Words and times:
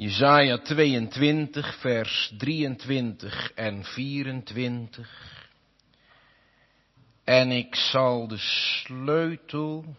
Jezaja 0.00 0.58
22, 0.58 1.76
vers 1.80 2.32
23 2.38 3.52
en 3.54 3.84
24. 3.84 5.48
En 7.24 7.50
ik 7.50 7.74
zal 7.74 8.28
de 8.28 8.38
sleutel 8.38 9.96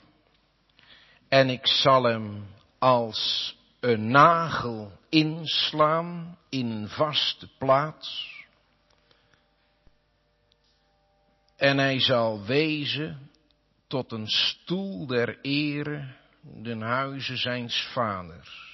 en 1.30 1.50
ik 1.50 1.68
zal 1.68 2.04
hem 2.04 2.48
als 2.80 3.56
een 3.80 4.12
nagel 4.12 4.92
inslaan 5.10 6.38
in 6.50 6.70
een 6.72 6.90
vaste 6.90 7.48
plaats. 7.58 8.40
En 11.58 11.78
hij 11.78 12.00
zal 12.00 12.46
wezen 12.46 13.30
tot 13.88 14.12
een 14.12 14.28
stoel 14.28 15.08
der 15.08 15.40
ere 15.42 16.16
den 16.42 16.82
huizen 16.82 17.38
zijns 17.38 17.90
vaders. 17.94 18.71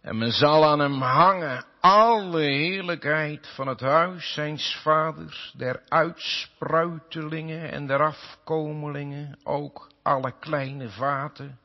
En 0.00 0.18
men 0.18 0.32
zal 0.32 0.64
aan 0.64 0.78
hem 0.78 1.00
hangen 1.00 1.64
alle 1.80 2.40
heerlijkheid 2.40 3.46
van 3.46 3.66
het 3.66 3.80
huis 3.80 4.32
zijns 4.32 4.76
vaders, 4.82 5.52
der 5.56 5.82
uitspruitelingen 5.88 7.70
en 7.70 7.86
der 7.86 8.02
afkomelingen, 8.02 9.38
ook 9.44 9.90
alle 10.02 10.38
kleine 10.38 10.88
vaten, 10.88 11.58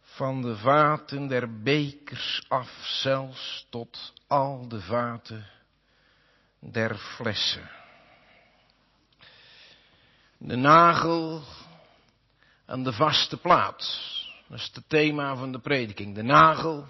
van 0.00 0.42
de 0.42 0.56
vaten 0.56 1.26
der 1.26 1.62
bekers 1.62 2.44
af 2.48 2.70
zelfs 2.82 3.66
tot 3.70 4.12
al 4.26 4.68
de 4.68 4.80
vaten 4.80 5.46
der 6.60 6.94
flessen. 6.94 7.70
De 10.38 10.56
nagel 10.56 11.42
aan 12.66 12.82
de 12.82 12.92
vaste 12.92 13.36
plaats. 13.36 14.10
Dat 14.48 14.58
is 14.58 14.70
het 14.74 14.88
thema 14.88 15.36
van 15.36 15.52
de 15.52 15.60
prediking. 15.60 16.14
De 16.14 16.22
nagel 16.22 16.86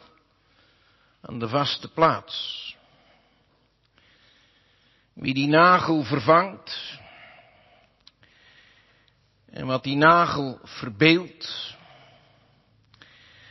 aan 1.23 1.39
de 1.39 1.49
vaste 1.49 1.89
plaats. 1.89 2.61
Wie 5.13 5.35
die 5.35 5.49
nagel 5.49 6.03
vervangt 6.03 7.01
en 9.51 9.67
wat 9.67 9.83
die 9.83 9.97
nagel 9.97 10.59
verbeeldt 10.63 11.77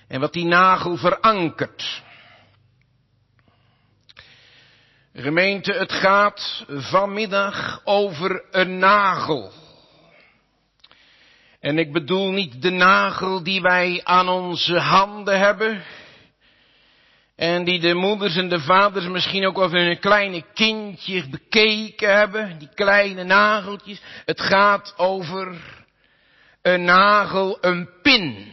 en 0.08 0.20
wat 0.20 0.34
die 0.34 0.46
nagel 0.46 0.98
verankert. 0.98 2.02
Gemeente, 5.14 5.74
het 5.74 5.92
gaat 5.92 6.66
vanmiddag 6.68 7.82
over 7.84 8.44
een 8.52 8.78
nagel. 8.80 9.52
En 11.60 11.78
ik 11.78 11.92
bedoel 11.94 12.32
niet 12.32 12.62
de 12.62 12.70
nagel 12.70 13.44
die 13.44 13.62
wij 13.62 14.02
aan 14.04 14.30
onze 14.30 14.80
handen 14.80 15.40
hebben, 15.40 15.84
en 17.42 17.64
die 17.64 17.80
de 17.80 17.94
moeders 17.94 18.36
en 18.36 18.50
de 18.50 18.60
vaders 18.60 19.08
misschien 19.08 19.46
ook 19.46 19.58
over 19.58 19.80
hun 19.80 20.00
kleine 20.00 20.44
kindje 20.54 21.30
bekeken 21.30 22.16
hebben. 22.16 22.58
Die 22.58 22.70
kleine 22.76 23.24
nageltjes. 23.24 24.02
Het 24.26 24.42
gaat 24.42 24.94
over 24.98 25.62
een 26.62 26.84
nagel, 26.84 27.58
een 27.62 27.90
pin. 28.02 28.52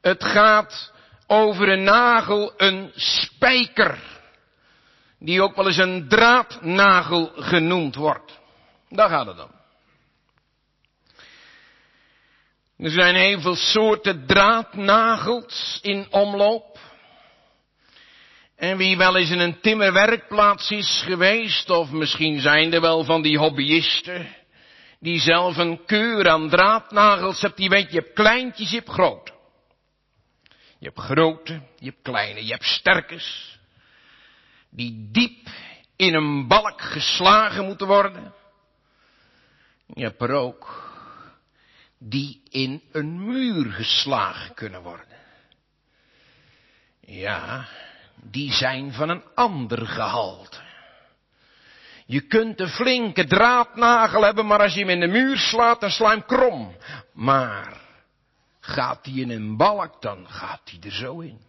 Het 0.00 0.24
gaat 0.24 0.92
over 1.26 1.68
een 1.68 1.82
nagel, 1.82 2.52
een 2.56 2.92
spijker. 2.94 3.98
Die 5.18 5.42
ook 5.42 5.56
wel 5.56 5.66
eens 5.66 5.76
een 5.76 6.08
draadnagel 6.08 7.32
genoemd 7.36 7.94
wordt. 7.94 8.38
Daar 8.88 9.08
gaat 9.08 9.26
het 9.26 9.42
om. 9.42 9.50
Er 12.78 12.90
zijn 12.90 13.14
heel 13.14 13.40
veel 13.40 13.56
soorten 13.56 14.26
draadnagels 14.26 15.78
in 15.82 16.06
omloop. 16.10 16.78
En 18.58 18.76
wie 18.76 18.96
wel 18.96 19.16
eens 19.16 19.30
in 19.30 19.38
een 19.38 19.60
timmerwerkplaats 19.60 20.70
is 20.70 21.02
geweest, 21.06 21.70
of 21.70 21.90
misschien 21.90 22.40
zijn 22.40 22.72
er 22.72 22.80
wel 22.80 23.04
van 23.04 23.22
die 23.22 23.38
hobbyisten, 23.38 24.36
die 25.00 25.20
zelf 25.20 25.56
een 25.56 25.84
keur 25.84 26.28
aan 26.28 26.48
draadnagels 26.48 27.40
hebt, 27.40 27.56
die 27.56 27.68
weet, 27.68 27.92
je 27.92 27.98
hebt 27.98 28.12
kleintjes, 28.12 28.70
je 28.70 28.76
hebt 28.76 28.88
grote. 28.88 29.32
Je 30.78 30.86
hebt 30.86 30.98
grote, 30.98 31.62
je 31.78 31.84
hebt 31.90 32.02
kleine, 32.02 32.44
je 32.44 32.52
hebt 32.52 32.64
sterkes, 32.64 33.58
die 34.70 35.08
diep 35.12 35.48
in 35.96 36.14
een 36.14 36.48
balk 36.48 36.82
geslagen 36.82 37.64
moeten 37.64 37.86
worden. 37.86 38.34
Je 39.94 40.04
hebt 40.04 40.22
er 40.22 40.32
ook 40.32 40.92
die 41.98 42.42
in 42.50 42.82
een 42.92 43.24
muur 43.26 43.72
geslagen 43.72 44.54
kunnen 44.54 44.82
worden. 44.82 45.16
Ja, 47.00 47.68
die 48.22 48.52
zijn 48.52 48.92
van 48.92 49.08
een 49.08 49.22
ander 49.34 49.86
gehalte. 49.86 50.66
Je 52.06 52.20
kunt 52.20 52.60
een 52.60 52.68
flinke 52.68 53.26
draadnagel 53.26 54.22
hebben, 54.22 54.46
maar 54.46 54.60
als 54.60 54.74
je 54.74 54.80
hem 54.80 54.88
in 54.88 55.00
de 55.00 55.06
muur 55.06 55.36
slaat, 55.36 55.80
dan 55.80 55.90
sla 55.90 56.10
hem 56.10 56.24
krom. 56.24 56.76
Maar 57.12 57.80
gaat 58.60 59.04
hij 59.04 59.14
in 59.14 59.30
een 59.30 59.56
balk, 59.56 60.02
dan 60.02 60.28
gaat 60.28 60.60
hij 60.64 60.78
er 60.82 60.92
zo 60.92 61.20
in. 61.20 61.40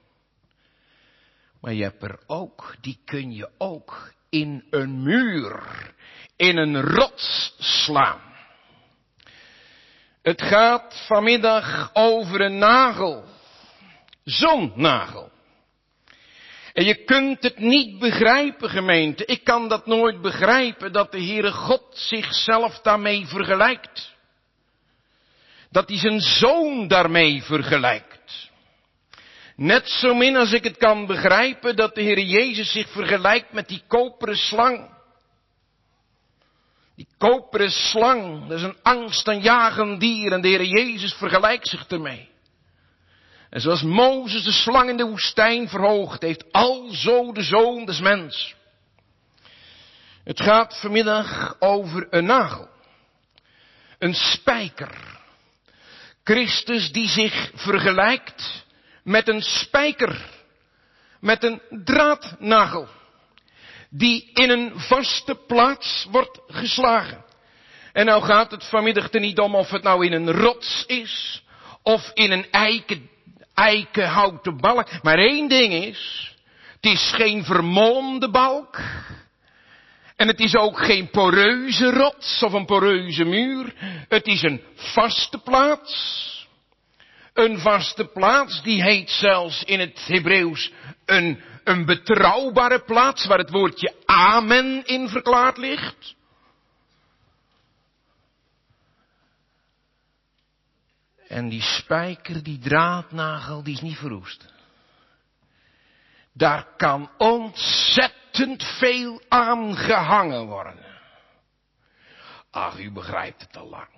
Maar 1.61 1.73
je 1.73 1.83
hebt 1.83 2.03
er 2.03 2.19
ook, 2.27 2.75
die 2.81 2.99
kun 3.05 3.31
je 3.31 3.49
ook 3.57 4.13
in 4.29 4.65
een 4.69 5.03
muur, 5.03 5.63
in 6.35 6.57
een 6.57 6.81
rots 6.81 7.55
slaan. 7.57 8.21
Het 10.21 10.41
gaat 10.41 11.05
vanmiddag 11.07 11.89
over 11.93 12.41
een 12.41 12.57
nagel. 12.57 13.23
Zo'n 14.23 14.71
nagel. 14.75 15.31
En 16.79 16.85
je 16.85 17.03
kunt 17.03 17.43
het 17.43 17.57
niet 17.57 17.99
begrijpen, 17.99 18.69
gemeente. 18.69 19.25
Ik 19.25 19.43
kan 19.43 19.67
dat 19.67 19.85
nooit 19.85 20.21
begrijpen, 20.21 20.91
dat 20.91 21.11
de 21.11 21.23
Heere 21.23 21.51
God 21.51 21.83
zichzelf 21.91 22.79
daarmee 22.79 23.25
vergelijkt. 23.25 24.15
Dat 25.71 25.89
hij 25.89 25.97
zijn 25.97 26.19
zoon 26.19 26.87
daarmee 26.87 27.43
vergelijkt. 27.43 28.49
Net 29.55 29.89
zo 29.89 30.13
min 30.13 30.35
als 30.35 30.51
ik 30.51 30.63
het 30.63 30.77
kan 30.77 31.05
begrijpen 31.05 31.75
dat 31.75 31.95
de 31.95 32.01
Heer 32.01 32.19
Jezus 32.19 32.71
zich 32.71 32.89
vergelijkt 32.89 33.53
met 33.53 33.67
die 33.67 33.83
koperen 33.87 34.37
slang. 34.37 34.89
Die 36.95 37.07
koperen 37.17 37.71
slang, 37.71 38.47
dat 38.47 38.57
is 38.57 38.63
een 38.63 38.81
angstaanjagend 38.81 39.99
dier 39.99 40.31
en 40.31 40.41
de 40.41 40.47
Heer 40.47 40.65
Jezus 40.65 41.13
vergelijkt 41.13 41.67
zich 41.67 41.87
ermee. 41.87 42.28
En 43.49 43.61
zoals 43.61 43.81
Mozes 43.81 44.43
de 44.43 44.51
slang 44.51 44.89
in 44.89 44.97
de 44.97 45.05
woestijn 45.05 45.69
verhoogd 45.69 46.21
heeft, 46.21 46.51
alzo 46.51 47.31
de 47.31 47.43
zoon 47.43 47.85
des 47.85 47.99
mens. 47.99 48.55
Het 50.23 50.41
gaat 50.41 50.79
vanmiddag 50.79 51.55
over 51.59 52.07
een 52.09 52.25
nagel. 52.25 52.67
Een 53.99 54.13
spijker. 54.13 55.17
Christus 56.23 56.91
die 56.91 57.07
zich 57.07 57.51
vergelijkt 57.53 58.65
met 59.03 59.27
een 59.27 59.41
spijker. 59.41 60.25
Met 61.19 61.43
een 61.43 61.61
draadnagel. 61.83 62.87
Die 63.89 64.31
in 64.33 64.49
een 64.49 64.79
vaste 64.79 65.35
plaats 65.35 66.07
wordt 66.11 66.39
geslagen. 66.47 67.25
En 67.93 68.05
nou 68.05 68.23
gaat 68.23 68.51
het 68.51 68.65
vanmiddag 68.65 69.13
er 69.13 69.19
niet 69.19 69.39
om 69.39 69.55
of 69.55 69.69
het 69.69 69.83
nou 69.83 70.05
in 70.05 70.13
een 70.13 70.31
rots 70.31 70.83
is. 70.87 71.43
Of 71.83 72.11
in 72.13 72.31
een 72.31 72.51
eiken 72.51 73.09
eikenhouten 73.59 74.57
balk. 74.57 75.03
Maar 75.03 75.17
één 75.17 75.47
ding 75.47 75.73
is, 75.73 76.33
het 76.81 76.91
is 76.91 77.11
geen 77.15 77.43
vermolmde 77.43 78.29
balk. 78.29 78.79
En 80.15 80.27
het 80.27 80.39
is 80.39 80.55
ook 80.55 80.85
geen 80.85 81.09
poreuze 81.09 81.91
rots 81.91 82.43
of 82.43 82.53
een 82.53 82.65
poreuze 82.65 83.23
muur. 83.23 83.73
Het 84.07 84.25
is 84.25 84.41
een 84.41 84.61
vaste 84.75 85.37
plaats. 85.37 86.27
Een 87.33 87.59
vaste 87.59 88.05
plaats, 88.05 88.63
die 88.63 88.83
heet 88.83 89.09
zelfs 89.09 89.63
in 89.63 89.79
het 89.79 90.05
Hebreeuws 90.05 90.71
een, 91.05 91.41
een 91.63 91.85
betrouwbare 91.85 92.79
plaats 92.79 93.25
waar 93.25 93.37
het 93.37 93.49
woordje 93.49 93.93
amen 94.05 94.85
in 94.85 95.09
verklaard 95.09 95.57
ligt. 95.57 96.15
En 101.29 101.49
die 101.49 101.61
spijker, 101.61 102.43
die 102.43 102.59
draadnagel, 102.59 103.63
die 103.63 103.73
is 103.73 103.81
niet 103.81 103.97
verroest. 103.97 104.45
Daar 106.33 106.75
kan 106.77 107.11
ontzettend 107.17 108.63
veel 108.63 109.21
aan 109.27 109.75
gehangen 109.75 110.45
worden. 110.45 110.85
Ach, 112.51 112.79
u 112.79 112.91
begrijpt 112.91 113.41
het 113.41 113.57
al 113.57 113.69
lang. 113.69 113.89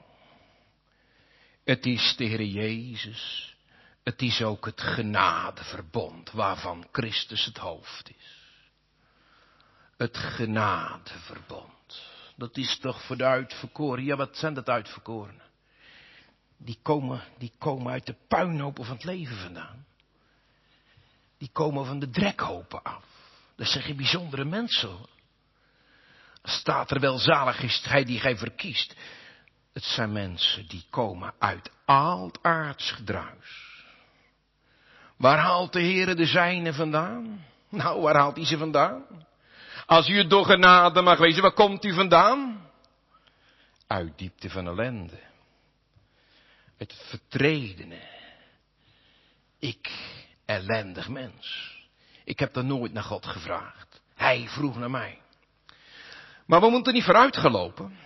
Het 1.64 1.86
is 1.86 2.16
de 2.18 2.24
Heer 2.24 2.44
Jezus. 2.44 3.56
Het 4.04 4.22
is 4.22 4.42
ook 4.42 4.66
het 4.66 4.82
genadeverbond 4.82 6.32
waarvan 6.32 6.88
Christus 6.92 7.46
het 7.46 7.58
hoofd 7.58 8.10
is. 8.10 8.40
Het 9.98 10.18
genadeverbond. 10.18 12.02
Dat 12.36 12.58
is 12.58 12.80
toch 12.80 13.02
voor 13.02 13.18
de 13.18 13.26
uitverkoren. 13.26 14.04
Ja, 14.04 14.16
wat 14.16 14.38
zijn 14.38 14.54
dat 14.54 14.70
uitverkorenen? 14.70 15.51
Die 16.64 16.78
komen, 16.82 17.24
die 17.38 17.52
komen 17.58 17.92
uit 17.92 18.06
de 18.06 18.16
puinhopen 18.28 18.86
van 18.86 18.96
het 18.96 19.04
leven 19.04 19.38
vandaan. 19.38 19.86
die 21.38 21.50
komen 21.54 21.86
van 21.86 22.00
de 22.00 22.10
drekhopen 22.10 22.84
af. 22.84 23.04
Dat 23.56 23.68
zijn 23.68 23.84
geen 23.84 23.96
bijzondere 23.96 24.46
mensen. 24.46 24.98
Staat 26.44 26.92
er 26.92 27.00
wel 27.00 27.18
zalig 27.18 27.62
is 27.62 27.84
hij 27.88 28.04
die 28.04 28.20
gij 28.20 28.38
verkiest. 28.38 28.96
Het 29.74 29.84
zijn 29.84 30.12
mensen 30.12 30.68
die 30.68 30.86
komen 30.90 31.34
uit 31.40 31.72
aards 32.42 32.92
gedruis. 32.92 33.84
Waar 35.18 35.38
haalt 35.38 35.74
de 35.74 35.82
Heere 35.82 36.16
de 36.16 36.26
zijne 36.26 36.74
vandaan? 36.74 37.46
Nou, 37.70 38.02
waar 38.02 38.16
haalt 38.16 38.36
hij 38.36 38.46
ze 38.46 38.58
vandaan? 38.58 39.04
Als 39.86 40.10
u 40.10 40.18
het 40.18 40.30
door 40.30 40.46
genade 40.46 41.02
mag 41.02 41.18
wezen, 41.18 41.42
waar 41.42 41.54
komt 41.54 41.86
u 41.86 41.94
vandaan? 41.94 42.70
Uit 43.88 44.18
diepte 44.18 44.50
van 44.50 44.68
ellende. 44.68 45.31
Het 46.82 46.94
vertredene. 47.08 48.00
Ik, 49.60 49.92
ellendig 50.46 51.10
mens. 51.10 51.76
Ik 52.24 52.40
heb 52.40 52.56
er 52.56 52.66
nooit 52.66 52.94
naar 52.94 53.04
God 53.04 53.26
gevraagd. 53.26 54.02
Hij 54.16 54.48
vroeg 54.48 54.78
naar 54.78 54.90
mij. 54.90 55.22
Maar 56.46 56.62
we 56.62 56.70
moeten 56.70 56.94
niet 56.94 57.04
vooruitgelopen. 57.04 57.98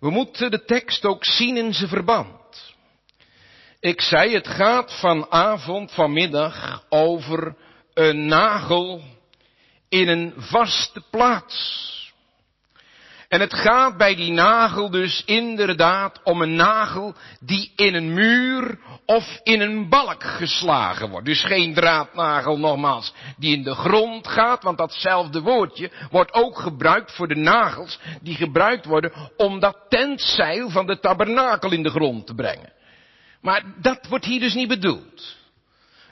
We 0.00 0.10
moeten 0.10 0.50
de 0.50 0.64
tekst 0.64 1.04
ook 1.04 1.24
zien 1.24 1.56
in 1.56 1.74
zijn 1.74 1.88
verband. 1.88 2.74
Ik 3.80 4.00
zei, 4.00 4.34
het 4.34 4.48
gaat 4.48 5.00
vanavond, 5.00 5.92
vanmiddag 5.92 6.84
over 6.88 7.56
een 7.94 8.26
nagel 8.26 9.02
in 9.88 10.08
een 10.08 10.34
vaste 10.36 11.02
plaats. 11.10 11.96
En 13.28 13.40
het 13.40 13.54
gaat 13.54 13.96
bij 13.96 14.14
die 14.14 14.32
nagel 14.32 14.90
dus 14.90 15.22
inderdaad 15.24 16.20
om 16.24 16.42
een 16.42 16.56
nagel 16.56 17.14
die 17.40 17.72
in 17.76 17.94
een 17.94 18.14
muur 18.14 18.78
of 19.06 19.40
in 19.42 19.60
een 19.60 19.88
balk 19.88 20.24
geslagen 20.24 21.10
wordt. 21.10 21.26
Dus 21.26 21.44
geen 21.44 21.74
draadnagel 21.74 22.58
nogmaals 22.58 23.12
die 23.36 23.56
in 23.56 23.62
de 23.62 23.74
grond 23.74 24.28
gaat, 24.28 24.62
want 24.62 24.78
datzelfde 24.78 25.40
woordje 25.40 25.90
wordt 26.10 26.32
ook 26.32 26.58
gebruikt 26.58 27.12
voor 27.12 27.28
de 27.28 27.36
nagels 27.36 27.98
die 28.20 28.34
gebruikt 28.34 28.84
worden 28.84 29.12
om 29.36 29.60
dat 29.60 29.76
tentzeil 29.88 30.70
van 30.70 30.86
de 30.86 31.00
tabernakel 31.00 31.72
in 31.72 31.82
de 31.82 31.90
grond 31.90 32.26
te 32.26 32.34
brengen. 32.34 32.72
Maar 33.40 33.62
dat 33.80 34.06
wordt 34.08 34.24
hier 34.24 34.40
dus 34.40 34.54
niet 34.54 34.68
bedoeld. 34.68 35.36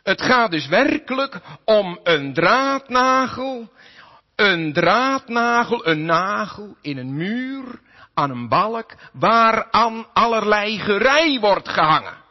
Het 0.02 0.22
gaat 0.22 0.50
dus 0.50 0.66
werkelijk 0.66 1.40
om 1.64 2.00
een 2.02 2.34
draadnagel 2.34 3.70
een 4.36 4.72
draadnagel, 4.72 5.86
een 5.86 6.04
nagel 6.04 6.76
in 6.80 6.96
een 6.96 7.14
muur, 7.14 7.80
aan 8.14 8.30
een 8.30 8.48
balk, 8.48 8.94
waaraan 9.12 10.06
allerlei 10.12 10.78
gerei 10.78 11.40
wordt 11.40 11.68
gehangen. 11.68 12.24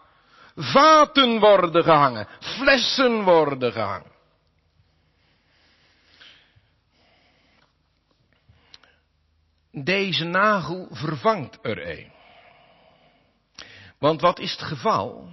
Vaten 0.56 1.40
worden 1.40 1.84
gehangen, 1.84 2.28
flessen 2.40 3.24
worden 3.24 3.72
gehangen. 3.72 4.14
Deze 9.72 10.24
nagel 10.24 10.88
vervangt 10.92 11.60
er 11.62 11.90
een. 11.90 12.12
Want 14.00 14.22
wat 14.22 14.40
is 14.40 14.52
het 14.52 14.62
geval? 14.62 15.30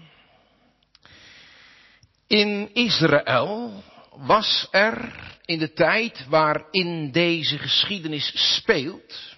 In 2.27 2.75
Israël 2.75 3.83
was 4.17 4.69
er 4.71 5.15
in 5.45 5.59
de 5.59 5.73
tijd 5.73 6.27
waarin 6.29 7.11
deze 7.11 7.59
geschiedenis 7.59 8.33
speelt, 8.35 9.37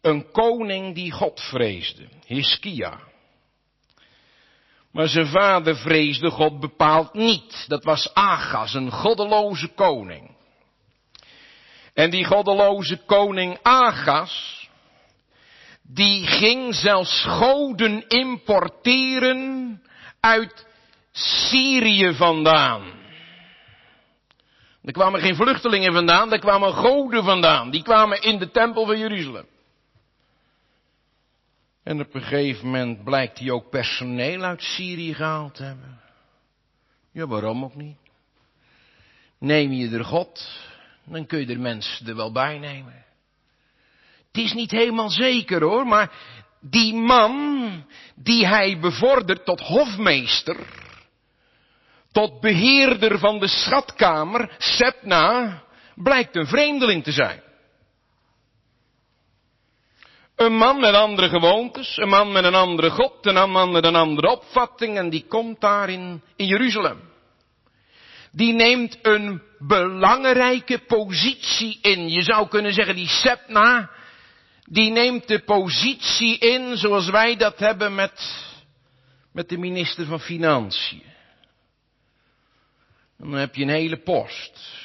een 0.00 0.30
koning 0.30 0.94
die 0.94 1.12
God 1.12 1.40
vreesde, 1.40 2.08
Hiskia. 2.26 3.00
Maar 4.92 5.08
zijn 5.08 5.26
vader 5.26 5.76
vreesde 5.76 6.30
God 6.30 6.60
bepaald 6.60 7.14
niet. 7.14 7.64
Dat 7.68 7.84
was 7.84 8.14
Agas, 8.14 8.74
een 8.74 8.90
goddeloze 8.90 9.68
koning. 9.68 10.36
En 11.94 12.10
die 12.10 12.24
goddeloze 12.24 12.96
koning 12.96 13.58
Agas, 13.62 14.68
die 15.82 16.26
ging 16.26 16.74
zelfs 16.74 17.24
goden 17.24 18.08
importeren 18.08 19.82
uit 20.20 20.66
Syrië 21.12 22.14
vandaan. 22.14 22.99
Er 24.90 24.96
kwamen 24.96 25.20
geen 25.20 25.34
vluchtelingen 25.34 25.92
vandaan, 25.92 26.32
er 26.32 26.38
kwamen 26.38 26.72
goden 26.72 27.24
vandaan. 27.24 27.70
Die 27.70 27.82
kwamen 27.82 28.22
in 28.22 28.38
de 28.38 28.50
tempel 28.50 28.86
van 28.86 28.98
Jeruzalem. 28.98 29.46
En 31.82 32.00
op 32.00 32.14
een 32.14 32.22
gegeven 32.22 32.64
moment 32.64 33.04
blijkt 33.04 33.38
hij 33.38 33.50
ook 33.50 33.70
personeel 33.70 34.42
uit 34.42 34.62
Syrië 34.62 35.14
gehaald 35.14 35.54
te 35.54 35.62
hebben. 35.62 36.00
Ja, 37.12 37.26
waarom 37.26 37.64
ook 37.64 37.74
niet? 37.74 37.96
Neem 39.38 39.72
je 39.72 39.90
er 39.90 40.04
God, 40.04 40.48
dan 41.04 41.26
kun 41.26 41.38
je 41.38 41.46
er 41.46 41.60
mensen 41.60 42.06
er 42.06 42.16
wel 42.16 42.32
bij 42.32 42.58
nemen. 42.58 43.04
Het 44.26 44.42
is 44.42 44.52
niet 44.52 44.70
helemaal 44.70 45.10
zeker 45.10 45.62
hoor, 45.62 45.86
maar 45.86 46.12
die 46.60 46.94
man 46.94 47.84
die 48.14 48.46
hij 48.46 48.78
bevordert 48.78 49.44
tot 49.44 49.60
hofmeester, 49.60 50.56
tot 52.12 52.40
beheerder 52.40 53.18
van 53.18 53.38
de 53.38 53.48
schatkamer, 53.48 54.54
Sepna, 54.58 55.62
blijkt 55.94 56.36
een 56.36 56.46
vreemdeling 56.46 57.04
te 57.04 57.12
zijn. 57.12 57.42
Een 60.36 60.56
man 60.56 60.80
met 60.80 60.94
andere 60.94 61.28
gewoontes, 61.28 61.96
een 61.96 62.08
man 62.08 62.32
met 62.32 62.44
een 62.44 62.54
andere 62.54 62.90
God, 62.90 63.26
een 63.26 63.50
man 63.50 63.72
met 63.72 63.84
een 63.84 63.96
andere 63.96 64.30
opvatting 64.30 64.96
en 64.96 65.10
die 65.10 65.24
komt 65.28 65.60
daar 65.60 65.88
in, 65.88 66.22
in 66.36 66.46
Jeruzalem. 66.46 67.00
Die 68.32 68.52
neemt 68.52 68.98
een 69.02 69.42
belangrijke 69.58 70.78
positie 70.78 71.78
in. 71.82 72.08
Je 72.08 72.22
zou 72.22 72.48
kunnen 72.48 72.72
zeggen 72.72 72.94
die 72.94 73.08
Sepna, 73.08 73.90
die 74.64 74.90
neemt 74.90 75.28
de 75.28 75.38
positie 75.38 76.38
in 76.38 76.76
zoals 76.76 77.10
wij 77.10 77.36
dat 77.36 77.58
hebben 77.58 77.94
met, 77.94 78.44
met 79.32 79.48
de 79.48 79.58
minister 79.58 80.06
van 80.06 80.20
Financiën. 80.20 81.09
Dan 83.20 83.32
heb 83.32 83.54
je 83.54 83.62
een 83.62 83.68
hele 83.68 84.02
post. 84.02 84.78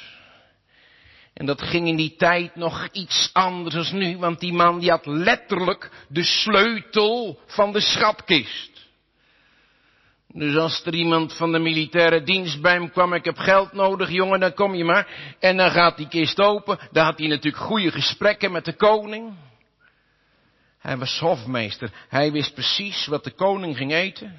En 1.34 1.46
dat 1.46 1.62
ging 1.62 1.88
in 1.88 1.96
die 1.96 2.16
tijd 2.16 2.56
nog 2.56 2.88
iets 2.92 3.30
anders 3.32 3.90
dan 3.90 3.98
nu, 3.98 4.18
want 4.18 4.40
die 4.40 4.52
man 4.52 4.78
die 4.78 4.90
had 4.90 5.06
letterlijk 5.06 5.90
de 6.08 6.22
sleutel 6.22 7.38
van 7.46 7.72
de 7.72 7.80
schatkist. 7.80 8.76
Dus 10.28 10.56
als 10.56 10.84
er 10.84 10.94
iemand 10.94 11.36
van 11.36 11.52
de 11.52 11.58
militaire 11.58 12.22
dienst 12.22 12.60
bij 12.60 12.72
hem 12.72 12.90
kwam, 12.90 13.12
ik 13.12 13.24
heb 13.24 13.38
geld 13.38 13.72
nodig, 13.72 14.10
jongen, 14.10 14.40
dan 14.40 14.54
kom 14.54 14.74
je 14.74 14.84
maar. 14.84 15.34
En 15.40 15.56
dan 15.56 15.70
gaat 15.70 15.96
die 15.96 16.08
kist 16.08 16.40
open, 16.40 16.78
dan 16.92 17.04
had 17.04 17.18
hij 17.18 17.28
natuurlijk 17.28 17.62
goede 17.62 17.90
gesprekken 17.90 18.52
met 18.52 18.64
de 18.64 18.76
koning. 18.76 19.34
Hij 20.78 20.96
was 20.96 21.18
hofmeester, 21.18 21.90
hij 22.08 22.32
wist 22.32 22.54
precies 22.54 23.06
wat 23.06 23.24
de 23.24 23.30
koning 23.30 23.76
ging 23.76 23.92
eten. 23.92 24.38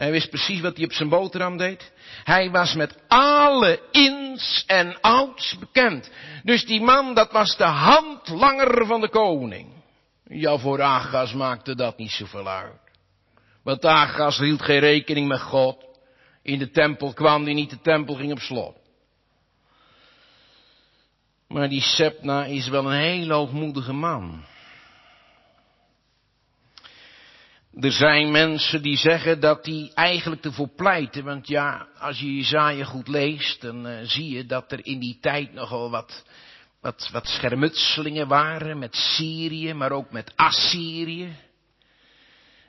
Hij 0.00 0.10
wist 0.10 0.30
precies 0.30 0.60
wat 0.60 0.76
hij 0.76 0.84
op 0.84 0.92
zijn 0.92 1.08
boterham 1.08 1.56
deed. 1.56 1.92
Hij 2.24 2.50
was 2.50 2.74
met 2.74 2.96
alle 3.08 3.80
ins 3.90 4.64
en 4.66 5.00
outs 5.00 5.58
bekend. 5.58 6.10
Dus 6.42 6.64
die 6.64 6.80
man, 6.80 7.14
dat 7.14 7.32
was 7.32 7.56
de 7.56 7.64
handlanger 7.64 8.86
van 8.86 9.00
de 9.00 9.08
koning. 9.08 9.72
Ja, 10.24 10.58
voor 10.58 10.82
Agas 10.82 11.32
maakte 11.32 11.74
dat 11.74 11.98
niet 11.98 12.10
zoveel 12.10 12.48
uit. 12.48 12.80
Want 13.62 13.84
Agas 13.84 14.38
hield 14.38 14.62
geen 14.62 14.78
rekening 14.78 15.28
met 15.28 15.40
God. 15.40 15.84
In 16.42 16.58
de 16.58 16.70
tempel 16.70 17.12
kwam 17.12 17.44
hij 17.44 17.54
niet, 17.54 17.70
de 17.70 17.80
tempel 17.80 18.14
ging 18.14 18.32
op 18.32 18.40
slot. 18.40 18.76
Maar 21.48 21.68
die 21.68 21.82
Sepna 21.82 22.44
is 22.44 22.68
wel 22.68 22.92
een 22.92 23.00
heel 23.00 23.28
hoogmoedige 23.28 23.92
man. 23.92 24.44
Er 27.74 27.92
zijn 27.92 28.30
mensen 28.30 28.82
die 28.82 28.96
zeggen 28.96 29.40
dat 29.40 29.64
die 29.64 29.90
eigenlijk 29.94 30.44
ervoor 30.44 30.68
pleiten. 30.68 31.24
Want 31.24 31.48
ja, 31.48 31.86
als 31.98 32.18
je 32.18 32.36
Jezaja 32.36 32.84
goed 32.84 33.08
leest, 33.08 33.60
dan 33.60 33.86
uh, 33.86 33.98
zie 34.02 34.36
je 34.36 34.46
dat 34.46 34.72
er 34.72 34.86
in 34.86 34.98
die 34.98 35.18
tijd 35.20 35.52
nogal 35.52 35.90
wat, 35.90 36.24
wat, 36.80 37.08
wat 37.12 37.28
schermutselingen 37.28 38.28
waren 38.28 38.78
met 38.78 38.94
Syrië, 38.94 39.74
maar 39.74 39.92
ook 39.92 40.10
met 40.10 40.32
Assyrië. 40.36 41.36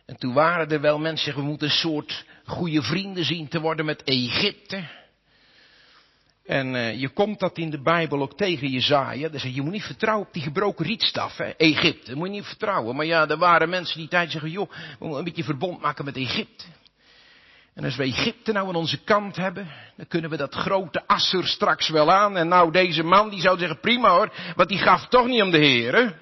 En 0.05 0.17
toen 0.17 0.33
waren 0.33 0.69
er 0.69 0.81
wel 0.81 0.99
mensen, 0.99 1.35
we 1.35 1.41
moeten 1.41 1.67
een 1.67 1.73
soort 1.73 2.25
goede 2.45 2.81
vrienden 2.81 3.25
zien 3.25 3.47
te 3.47 3.59
worden 3.59 3.85
met 3.85 4.03
Egypte. 4.03 4.87
En 6.51 6.73
uh, 6.73 6.99
je 6.99 7.09
komt 7.09 7.39
dat 7.39 7.57
in 7.57 7.69
de 7.69 7.81
Bijbel 7.81 8.21
ook 8.21 8.37
tegen 8.37 8.67
Jezaja. 8.67 9.29
Dan 9.29 9.39
zeg 9.39 9.49
je, 9.49 9.55
je 9.55 9.61
moet 9.61 9.71
niet 9.71 9.83
vertrouwen 9.83 10.27
op 10.27 10.33
die 10.33 10.41
gebroken 10.41 10.85
rietstaf, 10.85 11.37
hè? 11.37 11.49
Egypte. 11.49 12.15
moet 12.15 12.27
je 12.27 12.33
niet 12.33 12.45
vertrouwen. 12.45 12.95
Maar 12.95 13.05
ja, 13.05 13.27
er 13.27 13.37
waren 13.37 13.69
mensen 13.69 13.99
die 13.99 14.07
tijd 14.07 14.31
zeggen, 14.31 14.49
joh, 14.49 14.69
we 14.69 14.95
moeten 14.99 15.17
een 15.17 15.23
beetje 15.23 15.43
verbond 15.43 15.81
maken 15.81 16.05
met 16.05 16.15
Egypte. 16.15 16.63
En 17.73 17.83
als 17.83 17.95
we 17.95 18.03
Egypte 18.03 18.51
nou 18.51 18.67
aan 18.67 18.75
onze 18.75 19.03
kant 19.03 19.35
hebben, 19.35 19.67
dan 19.95 20.07
kunnen 20.07 20.29
we 20.29 20.37
dat 20.37 20.53
grote 20.53 21.07
Assur 21.07 21.45
straks 21.45 21.89
wel 21.89 22.11
aan. 22.11 22.37
En 22.37 22.47
nou, 22.47 22.71
deze 22.71 23.03
man, 23.03 23.29
die 23.29 23.41
zou 23.41 23.59
zeggen, 23.59 23.79
prima 23.79 24.09
hoor, 24.09 24.33
want 24.55 24.69
die 24.69 24.79
gaf 24.79 25.07
toch 25.07 25.27
niet 25.27 25.41
om 25.41 25.51
de 25.51 25.65
heren. 25.65 26.19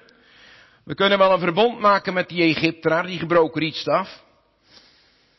We 0.84 0.94
kunnen 0.94 1.18
wel 1.18 1.32
een 1.32 1.38
verbond 1.38 1.78
maken 1.78 2.14
met 2.14 2.28
die 2.28 2.42
Egyptenaar, 2.42 3.06
die 3.06 3.18
gebroken 3.18 3.60
rietstaf. 3.60 4.22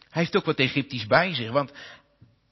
Hij 0.10 0.22
heeft 0.22 0.38
ook 0.38 0.46
wat 0.46 0.60
Egyptisch 0.60 1.08
bij 1.08 1.34
zich, 1.34 1.52
want 1.52 1.72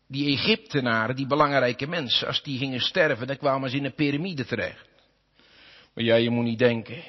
die 0.10 0.38
Egyptenaren, 0.38 1.16
die 1.16 1.28
belangrijke 1.28 1.88
mensen, 1.88 2.28
als 2.28 2.42
die 2.44 2.58
gingen 2.58 2.80
sterven, 2.80 3.28
dan 3.28 3.38
kwamen 3.38 3.70
ze 3.70 3.78
in 3.78 3.86
een 3.86 3.94
piramide 3.94 4.46
terecht. 4.46 4.88
Maar 5.94 6.04
ja, 6.04 6.16
je 6.16 6.30
moet 6.30 6.44
niet 6.44 6.60
denken, 6.60 7.04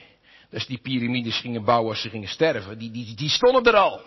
dat 0.51 0.67
die 0.67 0.79
piramides 0.79 1.41
gingen 1.41 1.65
bouwen 1.65 1.91
als 1.91 2.01
ze 2.01 2.09
gingen 2.09 2.29
sterven, 2.29 2.79
die, 2.79 2.91
die, 2.91 3.15
die 3.15 3.29
stonden 3.29 3.65
er 3.65 3.77
al. 3.77 4.01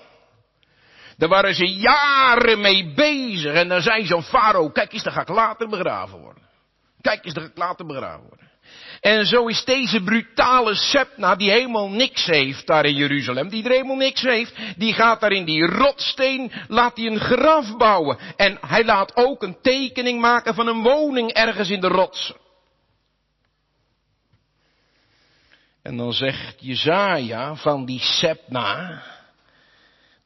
Daar 1.17 1.29
waren 1.29 1.53
ze 1.53 1.65
jaren 1.65 2.61
mee 2.61 2.93
bezig 2.93 3.53
en 3.53 3.67
dan 3.67 3.81
zei 3.81 4.05
zo'n 4.05 4.23
farao, 4.23 4.69
kijk 4.69 4.93
eens, 4.93 5.03
dan 5.03 5.13
ga 5.13 5.21
ik 5.21 5.29
later 5.29 5.69
begraven 5.69 6.19
worden. 6.19 6.43
Kijk 7.01 7.25
eens, 7.25 7.33
dan 7.33 7.43
ga 7.43 7.49
ik 7.49 7.57
later 7.57 7.85
begraven 7.85 8.27
worden. 8.27 8.51
En 8.99 9.25
zo 9.25 9.47
is 9.47 9.63
deze 9.63 10.03
brutale 10.03 10.75
Sepna, 10.75 11.35
die 11.35 11.51
helemaal 11.51 11.89
niks 11.89 12.25
heeft 12.25 12.67
daar 12.67 12.85
in 12.85 12.95
Jeruzalem, 12.95 13.49
die 13.49 13.63
er 13.63 13.71
helemaal 13.71 13.95
niks 13.95 14.21
heeft, 14.21 14.55
die 14.77 14.93
gaat 14.93 15.19
daar 15.19 15.31
in 15.31 15.45
die 15.45 15.65
rotsteen, 15.65 16.51
laat 16.67 16.97
hij 16.97 17.05
een 17.05 17.19
graf 17.19 17.77
bouwen. 17.77 18.17
En 18.35 18.57
hij 18.61 18.85
laat 18.85 19.15
ook 19.15 19.43
een 19.43 19.57
tekening 19.61 20.21
maken 20.21 20.53
van 20.53 20.67
een 20.67 20.81
woning 20.81 21.31
ergens 21.31 21.69
in 21.69 21.81
de 21.81 21.87
rots. 21.87 22.33
En 25.81 25.97
dan 25.97 26.13
zegt 26.13 26.55
Jezaja 26.59 27.55
van 27.55 27.85
die 27.85 27.99
Sepna, 27.99 29.03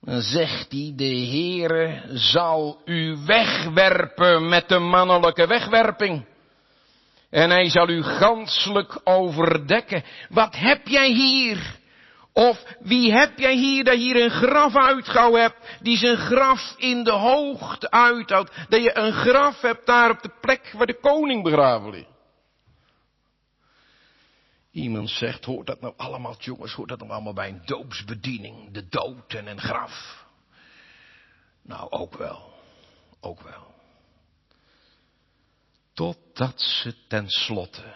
dan 0.02 0.22
zegt 0.22 0.72
hij, 0.72 0.94
de 0.96 1.16
Heere 1.16 2.02
zal 2.14 2.82
u 2.86 3.18
wegwerpen 3.26 4.50
met 4.50 4.70
de 4.70 4.80
mannelijke 4.80 5.48
wegwerping. 5.48 6.26
En 7.30 7.50
hij 7.50 7.70
zal 7.70 7.90
u 7.90 8.04
ganselijk 8.04 9.00
overdekken. 9.04 10.04
Wat 10.30 10.56
heb 10.56 10.88
jij 10.88 11.12
hier? 11.12 11.76
Of 12.34 12.64
wie 12.80 13.14
heb 13.14 13.38
jij 13.38 13.56
hier 13.56 13.84
dat 13.84 13.96
hier 13.96 14.24
een 14.24 14.30
graf 14.30 14.76
uitgouw 14.76 15.34
hebt, 15.34 15.78
die 15.82 15.98
zijn 15.98 16.18
graf 16.18 16.74
in 16.78 17.04
de 17.04 17.12
hoogte 17.12 17.92
uithoudt. 17.92 18.52
Dat 18.70 18.84
je 18.84 18.98
een 18.98 19.14
graf 19.14 19.62
hebt 19.62 19.86
daar 19.86 20.10
op 20.10 20.22
de 20.22 20.32
plek 20.42 20.72
waar 20.72 20.86
de 20.86 21.00
koning 21.00 21.44
begraven 21.44 21.90
ligt. 21.90 22.16
Iemand 24.72 25.10
zegt, 25.10 25.46
hoort 25.46 25.68
dat 25.68 25.82
nou 25.82 25.94
allemaal, 25.98 26.36
jongens, 26.40 26.74
hoort 26.74 26.90
dat 26.90 27.00
nou 27.00 27.12
allemaal 27.12 27.34
bij 27.34 27.50
een 27.50 27.62
doopsbediening? 27.66 28.72
De 28.72 28.88
dood 28.88 29.34
en 29.34 29.48
een 29.48 29.62
graf. 29.62 30.26
Nou, 31.62 31.90
ook 31.90 32.18
wel. 32.18 32.54
Ook 33.22 33.42
wel. 33.42 33.77
Totdat 35.98 36.62
ze 36.62 36.96
tenslotte 37.08 37.94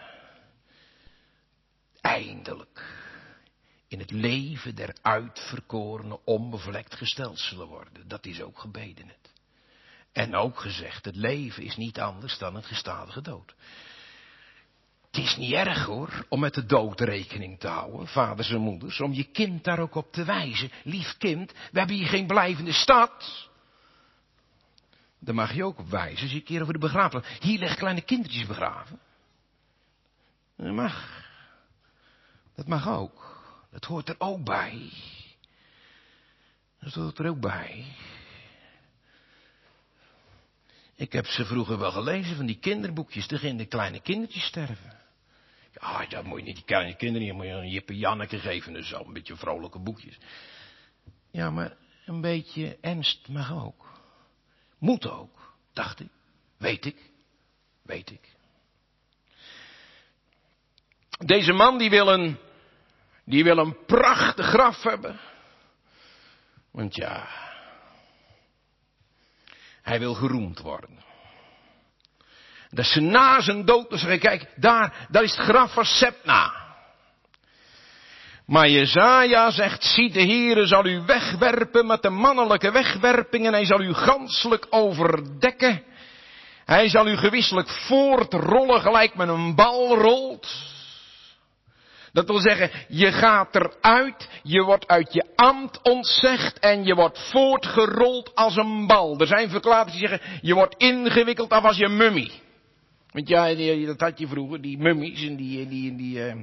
eindelijk 2.00 3.00
in 3.88 3.98
het 3.98 4.10
leven 4.10 4.74
der 4.74 4.96
uitverkorenen 5.02 6.26
onbevlekt 6.26 6.94
gesteld 6.94 7.38
zullen 7.38 7.66
worden. 7.66 8.08
Dat 8.08 8.26
is 8.26 8.40
ook 8.40 8.58
gebeden 8.58 9.08
het. 9.08 9.32
En 10.12 10.34
ook 10.34 10.60
gezegd, 10.60 11.04
het 11.04 11.16
leven 11.16 11.62
is 11.62 11.76
niet 11.76 12.00
anders 12.00 12.38
dan 12.38 12.56
een 12.56 12.62
gestadige 12.62 13.20
dood. 13.20 13.54
Het 15.10 15.24
is 15.24 15.36
niet 15.36 15.52
erg 15.52 15.84
hoor, 15.84 16.26
om 16.28 16.40
met 16.40 16.54
de 16.54 16.66
dood 16.66 17.00
rekening 17.00 17.60
te 17.60 17.68
houden, 17.68 18.08
vaders 18.08 18.50
en 18.50 18.60
moeders, 18.60 19.00
om 19.00 19.12
je 19.12 19.24
kind 19.24 19.64
daar 19.64 19.78
ook 19.78 19.94
op 19.94 20.12
te 20.12 20.24
wijzen. 20.24 20.70
Lief 20.84 21.16
kind, 21.18 21.52
we 21.52 21.78
hebben 21.78 21.96
hier 21.96 22.08
geen 22.08 22.26
blijvende 22.26 22.72
stad. 22.72 23.50
Daar 25.24 25.34
mag 25.34 25.54
je 25.54 25.64
ook 25.64 25.78
op 25.78 25.88
wijzen 25.88 26.22
als 26.22 26.30
je 26.30 26.36
een 26.36 26.44
keer 26.44 26.60
over 26.60 26.72
de 26.72 26.78
begraafplaats. 26.78 27.28
Hier 27.40 27.58
liggen 27.58 27.78
kleine 27.78 28.00
kindertjes 28.00 28.46
begraven. 28.46 28.98
Dat 30.56 30.72
mag. 30.72 31.24
Dat 32.54 32.66
mag 32.66 32.88
ook. 32.88 33.40
Dat 33.70 33.84
hoort 33.84 34.08
er 34.08 34.14
ook 34.18 34.44
bij. 34.44 34.92
Dat 36.80 36.94
hoort 36.94 37.18
er 37.18 37.28
ook 37.28 37.40
bij. 37.40 37.84
Ik 40.96 41.12
heb 41.12 41.26
ze 41.26 41.44
vroeger 41.44 41.78
wel 41.78 41.92
gelezen 41.92 42.36
van 42.36 42.46
die 42.46 42.58
kinderboekjes. 42.58 43.26
Gingen 43.26 43.56
de 43.56 43.66
kleine 43.66 44.00
kindertjes 44.00 44.44
sterven. 44.44 45.00
Ja, 45.80 46.06
dat 46.06 46.24
moet 46.24 46.38
je 46.38 46.44
niet, 46.44 46.56
die 46.56 46.64
kleine 46.64 46.96
kinderen, 46.96 47.26
je 47.26 47.32
moet 47.32 47.46
je 47.46 47.52
een 47.52 47.70
Jippe 47.70 47.96
Janneke 47.96 48.38
geven 48.38 48.76
en 48.76 48.84
zo. 48.84 49.04
Een 49.04 49.12
beetje 49.12 49.36
vrolijke 49.36 49.78
boekjes. 49.78 50.18
Ja, 51.30 51.50
maar 51.50 51.76
een 52.06 52.20
beetje 52.20 52.78
ernst 52.80 53.28
mag 53.28 53.52
ook. 53.52 53.91
Moet 54.82 55.10
ook, 55.10 55.54
dacht 55.72 56.00
ik. 56.00 56.08
Weet 56.56 56.84
ik. 56.84 56.96
Weet 57.82 58.10
ik. 58.10 58.28
Deze 61.18 61.52
man 61.52 61.78
die 61.78 61.90
wil 61.90 62.08
een, 62.08 62.38
die 63.24 63.44
wil 63.44 63.58
een 63.58 63.84
prachtig 63.86 64.46
graf 64.46 64.82
hebben. 64.82 65.20
Want 66.70 66.94
ja, 66.94 67.28
hij 69.82 69.98
wil 69.98 70.14
geroemd 70.14 70.58
worden. 70.58 71.04
Dat 72.70 72.86
ze 72.86 73.00
na 73.00 73.40
zijn 73.40 73.64
dood 73.64 73.90
dus 73.90 74.00
zeggen, 74.00 74.20
kijk, 74.20 74.52
daar, 74.56 75.06
daar 75.10 75.22
is 75.22 75.36
het 75.36 75.46
graf 75.46 75.72
van 75.72 75.84
Sepna. 75.84 76.61
Maar 78.52 78.68
Jezaja 78.68 79.50
zegt, 79.50 79.84
zie 79.84 80.10
de 80.10 80.22
Heere 80.22 80.66
zal 80.66 80.86
u 80.86 81.02
wegwerpen 81.06 81.86
met 81.86 82.02
de 82.02 82.10
mannelijke 82.10 82.72
wegwerping 82.72 83.46
en 83.46 83.52
hij 83.52 83.64
zal 83.64 83.80
u 83.80 83.92
ganselijk 83.92 84.66
overdekken. 84.70 85.82
Hij 86.64 86.88
zal 86.88 87.08
u 87.08 87.16
gewisselijk 87.16 87.68
voortrollen 87.68 88.80
gelijk 88.80 89.14
met 89.14 89.28
een 89.28 89.54
bal 89.54 89.96
rolt. 89.96 90.48
Dat 92.12 92.26
wil 92.26 92.38
zeggen, 92.38 92.70
je 92.88 93.12
gaat 93.12 93.54
eruit, 93.54 94.28
je 94.42 94.62
wordt 94.62 94.86
uit 94.86 95.12
je 95.12 95.24
ambt 95.36 95.82
ontzegd 95.82 96.58
en 96.58 96.84
je 96.84 96.94
wordt 96.94 97.28
voortgerold 97.30 98.34
als 98.34 98.56
een 98.56 98.86
bal. 98.86 99.20
Er 99.20 99.26
zijn 99.26 99.50
verklaringen 99.50 99.98
die 99.98 100.08
zeggen, 100.08 100.38
je 100.40 100.54
wordt 100.54 100.74
ingewikkeld 100.76 101.50
af 101.50 101.64
als 101.64 101.76
je 101.76 101.88
mummie. 101.88 102.32
Want 103.10 103.28
ja, 103.28 103.54
dat 103.86 104.00
had 104.00 104.18
je 104.18 104.26
vroeger, 104.26 104.60
die 104.60 104.78
mummies 104.78 105.26
en 105.26 105.36
die, 105.36 105.68
die, 105.68 105.96
die, 105.96 106.18
uh, 106.18 106.34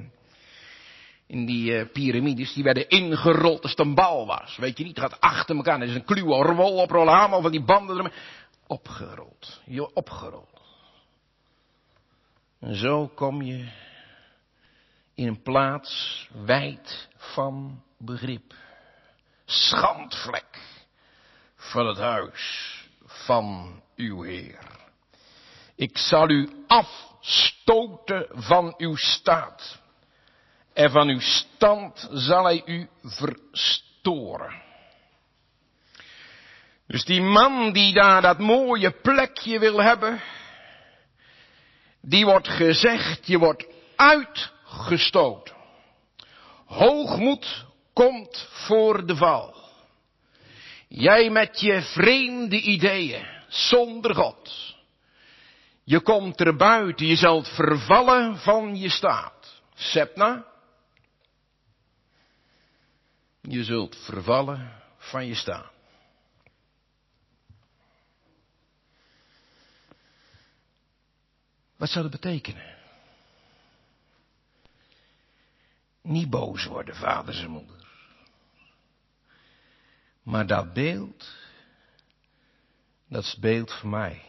in 1.30 1.46
die 1.46 1.70
uh, 1.70 1.86
piramides, 1.92 2.52
die 2.54 2.64
werden 2.64 2.88
ingerold 2.88 3.62
als 3.62 3.70
het 3.70 3.80
een 3.80 3.94
bal 3.94 4.26
was. 4.26 4.56
Weet 4.56 4.78
je 4.78 4.84
niet, 4.84 4.98
gaat 4.98 5.20
achter 5.20 5.56
elkaar. 5.56 5.80
Er 5.80 5.88
is 5.88 5.94
een 5.94 6.04
kluwe 6.04 6.42
rol 6.42 6.76
oprollen, 6.76 7.14
allemaal 7.14 7.42
van 7.42 7.50
die 7.50 7.64
banden 7.64 7.96
ermee. 7.96 8.12
Opgerold. 8.66 9.60
Je 9.64 9.94
opgerold. 9.94 10.60
En 12.60 12.74
zo 12.74 13.08
kom 13.14 13.42
je 13.42 13.68
in 15.14 15.26
een 15.26 15.42
plaats 15.42 16.28
wijd 16.44 17.08
van 17.16 17.82
begrip. 17.98 18.54
Schandvlek 19.44 20.58
van 21.56 21.86
het 21.86 21.98
huis 21.98 22.74
van 23.04 23.80
uw 23.96 24.22
Heer. 24.22 24.58
Ik 25.74 25.98
zal 25.98 26.30
u 26.30 26.64
afstoten 26.66 28.26
van 28.30 28.74
uw 28.76 28.96
staat. 28.96 29.79
En 30.72 30.90
van 30.90 31.08
uw 31.08 31.20
stand 31.20 32.08
zal 32.12 32.44
hij 32.44 32.62
u 32.64 32.88
verstoren. 33.02 34.62
Dus 36.86 37.04
die 37.04 37.20
man 37.22 37.72
die 37.72 37.94
daar 37.94 38.22
dat 38.22 38.38
mooie 38.38 38.90
plekje 38.90 39.58
wil 39.58 39.82
hebben, 39.82 40.20
die 42.00 42.24
wordt 42.24 42.48
gezegd, 42.48 43.26
je 43.26 43.38
wordt 43.38 43.66
uitgestoten. 43.96 45.54
Hoogmoed 46.66 47.66
komt 47.92 48.48
voor 48.50 49.06
de 49.06 49.16
val. 49.16 49.54
Jij 50.88 51.30
met 51.30 51.60
je 51.60 51.82
vreemde 51.82 52.60
ideeën, 52.60 53.26
zonder 53.48 54.14
God. 54.14 54.74
Je 55.84 56.00
komt 56.00 56.40
er 56.40 56.56
buiten, 56.56 57.06
je 57.06 57.16
zult 57.16 57.48
vervallen 57.48 58.36
van 58.36 58.76
je 58.76 58.88
staat. 58.88 59.62
Sepna. 59.74 60.49
Je 63.40 63.64
zult 63.64 63.96
vervallen 63.96 64.82
van 64.96 65.26
je 65.26 65.34
staat. 65.34 65.72
Wat 71.76 71.88
zou 71.88 72.02
dat 72.10 72.20
betekenen? 72.20 72.76
Niet 76.02 76.30
boos 76.30 76.64
worden, 76.64 76.96
vaders 76.96 77.42
en 77.42 77.50
moeders. 77.50 77.84
Maar 80.22 80.46
dat 80.46 80.72
beeld, 80.72 81.34
dat 83.08 83.22
is 83.24 83.30
het 83.30 83.40
beeld 83.40 83.72
van 83.72 83.90
mij. 83.90 84.24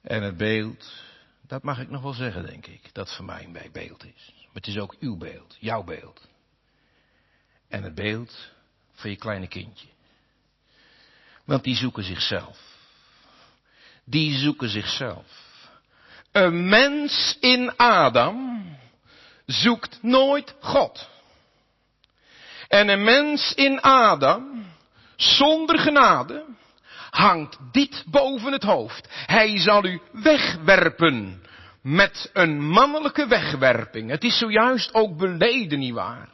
En 0.00 0.22
het 0.22 0.36
beeld, 0.36 1.02
dat 1.40 1.62
mag 1.62 1.78
ik 1.78 1.88
nog 1.88 2.02
wel 2.02 2.12
zeggen, 2.12 2.46
denk 2.46 2.66
ik, 2.66 2.94
dat 2.94 3.16
voor 3.16 3.24
mij 3.24 3.44
een 3.44 3.72
beeld 3.72 4.04
is. 4.04 4.34
Maar 4.36 4.54
het 4.54 4.66
is 4.66 4.78
ook 4.78 4.96
uw 5.00 5.16
beeld, 5.16 5.56
jouw 5.60 5.82
beeld. 5.84 6.28
En 7.68 7.82
het 7.82 7.94
beeld 7.94 8.50
van 8.94 9.10
je 9.10 9.16
kleine 9.16 9.48
kindje. 9.48 9.86
Want 11.44 11.64
die 11.64 11.76
zoeken 11.76 12.04
zichzelf. 12.04 12.58
Die 14.04 14.38
zoeken 14.38 14.68
zichzelf. 14.68 15.26
Een 16.32 16.68
mens 16.68 17.36
in 17.40 17.76
Adam 17.76 18.66
zoekt 19.46 19.98
nooit 20.02 20.54
God. 20.60 21.08
En 22.68 22.88
een 22.88 23.04
mens 23.04 23.54
in 23.54 23.80
Adam, 23.80 24.66
zonder 25.16 25.78
genade, 25.78 26.44
hangt 27.10 27.58
dit 27.72 28.04
boven 28.06 28.52
het 28.52 28.62
hoofd. 28.62 29.08
Hij 29.10 29.58
zal 29.58 29.84
u 29.84 30.00
wegwerpen 30.12 31.42
met 31.82 32.30
een 32.32 32.60
mannelijke 32.68 33.26
wegwerping. 33.26 34.10
Het 34.10 34.24
is 34.24 34.38
zojuist 34.38 34.94
ook 34.94 35.16
beleden, 35.16 35.78
nietwaar? 35.78 36.28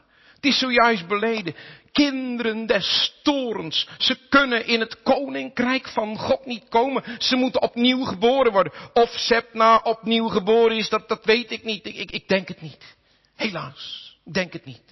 Het 0.45 0.53
is 0.53 0.59
zojuist 0.59 1.07
beleden. 1.07 1.55
Kinderen 1.93 2.67
des 2.67 3.15
torens. 3.23 3.89
Ze 3.99 4.17
kunnen 4.29 4.67
in 4.67 4.81
het 4.81 5.03
koninkrijk 5.03 5.89
van 5.89 6.17
God 6.19 6.47
niet 6.47 6.69
komen. 6.69 7.05
Ze 7.19 7.37
moeten 7.37 7.63
opnieuw 7.63 8.05
geboren 8.05 8.53
worden. 8.53 8.73
Of 8.93 9.11
Sepna 9.11 9.81
opnieuw 9.83 10.29
geboren 10.29 10.77
is, 10.77 10.89
dat, 10.89 11.09
dat 11.09 11.25
weet 11.25 11.51
ik 11.51 11.65
niet. 11.65 11.87
Ik, 11.87 11.97
ik, 11.97 12.11
ik 12.11 12.29
denk 12.29 12.49
het 12.49 12.61
niet. 12.61 12.97
Helaas, 13.37 14.17
ik 14.25 14.35
denk 14.35 14.53
het 14.53 14.65
niet. 14.65 14.83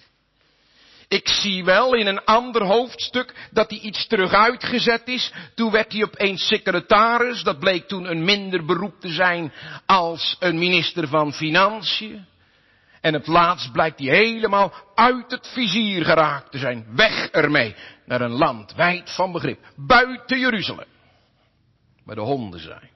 Ik 1.07 1.27
zie 1.27 1.63
wel 1.63 1.93
in 1.93 2.07
een 2.07 2.25
ander 2.25 2.63
hoofdstuk 2.65 3.49
dat 3.51 3.69
hij 3.69 3.79
iets 3.79 4.07
terug 4.07 4.33
uitgezet 4.33 5.07
is. 5.07 5.31
Toen 5.55 5.71
werd 5.71 5.91
hij 5.91 6.03
opeens 6.03 6.47
secretaris. 6.47 7.43
Dat 7.43 7.59
bleek 7.59 7.87
toen 7.87 8.09
een 8.09 8.23
minder 8.23 8.65
beroep 8.65 8.99
te 8.99 9.09
zijn 9.09 9.53
als 9.85 10.35
een 10.39 10.57
minister 10.57 11.07
van 11.07 11.33
Financiën. 11.33 12.31
En 13.03 13.13
het 13.13 13.27
laatst 13.27 13.71
blijkt 13.71 13.99
hij 13.99 14.07
helemaal 14.07 14.73
uit 14.95 15.31
het 15.31 15.47
vizier 15.47 16.05
geraakt 16.05 16.51
te 16.51 16.57
zijn. 16.57 16.95
Weg 16.95 17.29
ermee. 17.29 17.75
Naar 18.05 18.21
een 18.21 18.31
land 18.31 18.73
wijd 18.73 19.11
van 19.15 19.31
begrip. 19.31 19.65
Buiten 19.75 20.39
Jeruzalem. 20.39 20.87
Waar 22.03 22.15
de 22.15 22.21
honden 22.21 22.59
zijn. 22.59 22.89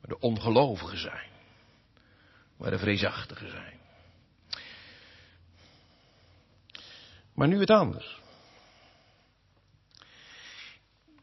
Waar 0.00 0.08
de 0.08 0.18
ongelovigen 0.18 0.98
zijn. 0.98 1.28
Waar 2.56 2.70
de 2.70 2.78
vreesachtigen 2.78 3.50
zijn. 3.50 3.78
Maar 7.34 7.48
nu 7.48 7.60
het 7.60 7.70
anders. 7.70 8.20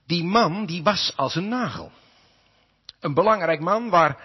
Die 0.05 0.23
man, 0.23 0.65
die 0.65 0.83
was 0.83 1.13
als 1.15 1.35
een 1.35 1.47
nagel. 1.47 1.91
Een 2.99 3.13
belangrijk 3.13 3.59
man 3.59 3.89
waar 3.89 4.23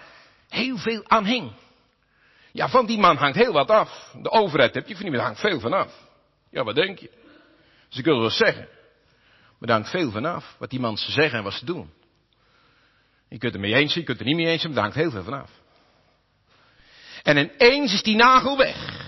heel 0.49 0.77
veel 0.77 1.09
aan 1.09 1.25
hing. 1.25 1.51
Ja, 2.55 2.69
van 2.69 2.85
die 2.85 2.97
man 2.97 3.17
hangt 3.17 3.37
heel 3.37 3.51
wat 3.51 3.69
af. 3.69 4.11
De 4.21 4.31
overheid 4.31 4.73
heb 4.73 4.87
je 4.87 4.95
van 4.95 5.11
die, 5.11 5.19
hangt 5.19 5.39
veel 5.39 5.59
van 5.59 5.73
af. 5.73 5.93
Ja, 6.49 6.63
wat 6.63 6.75
denk 6.75 6.99
je? 6.99 7.09
Ze 7.89 8.01
kunnen 8.01 8.21
wel 8.21 8.29
zeggen. 8.29 8.67
Maar 9.59 9.67
daar 9.67 9.77
hangt 9.77 9.89
veel 9.89 10.11
van 10.11 10.25
af. 10.25 10.55
Wat 10.59 10.69
die 10.69 10.79
mensen 10.79 11.11
zeggen 11.11 11.37
en 11.37 11.43
wat 11.43 11.53
ze 11.53 11.65
doen. 11.65 11.93
Je 13.29 13.37
kunt 13.37 13.53
er 13.53 13.59
mee 13.59 13.73
eens 13.73 13.91
zijn, 13.91 13.99
je 13.99 14.05
kunt 14.05 14.19
er 14.19 14.25
niet 14.25 14.35
mee 14.35 14.47
eens 14.47 14.61
zijn, 14.61 14.73
maar 14.73 14.83
daar 14.83 14.91
hangt 14.91 15.13
heel 15.13 15.21
veel 15.21 15.31
van 15.31 15.41
af. 15.41 15.49
En 17.23 17.37
ineens 17.37 17.93
is 17.93 18.03
die 18.03 18.15
nagel 18.15 18.57
weg. 18.57 19.03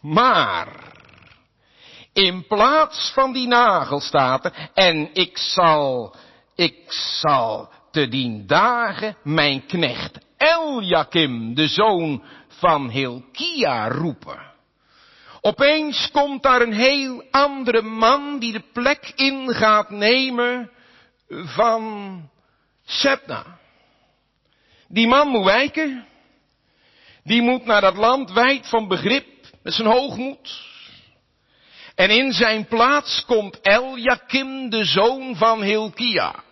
Maar, 0.00 0.92
in 2.12 2.46
plaats 2.46 3.10
van 3.12 3.32
die 3.32 3.46
nagel 3.46 4.00
staat 4.00 4.44
er, 4.44 4.70
en 4.74 5.10
ik 5.12 5.38
zal, 5.38 6.16
ik 6.54 6.92
zal 7.20 7.72
te 7.90 8.08
dien 8.08 8.46
dagen 8.46 9.16
mijn 9.22 9.66
knecht 9.66 10.18
Eljakim, 10.44 11.54
de 11.54 11.68
zoon 11.68 12.22
van 12.48 12.90
Hilkia, 12.90 13.88
roepen. 13.88 14.52
Opeens 15.40 16.10
komt 16.10 16.42
daar 16.42 16.60
een 16.60 16.72
heel 16.72 17.24
andere 17.30 17.82
man 17.82 18.38
die 18.38 18.52
de 18.52 18.62
plek 18.72 19.12
in 19.14 19.48
gaat 19.48 19.90
nemen 19.90 20.70
van 21.28 22.22
Sepna. 22.84 23.58
Die 24.88 25.06
man 25.06 25.28
moet 25.28 25.44
wijken. 25.44 26.06
Die 27.22 27.42
moet 27.42 27.64
naar 27.64 27.80
dat 27.80 27.96
land 27.96 28.32
wijd 28.32 28.68
van 28.68 28.88
begrip 28.88 29.26
met 29.62 29.72
zijn 29.72 29.88
hoogmoed. 29.88 30.62
En 31.94 32.10
in 32.10 32.32
zijn 32.32 32.66
plaats 32.66 33.24
komt 33.24 33.60
Eljakim, 33.60 34.70
de 34.70 34.84
zoon 34.84 35.36
van 35.36 35.62
Hilkia. 35.62 36.43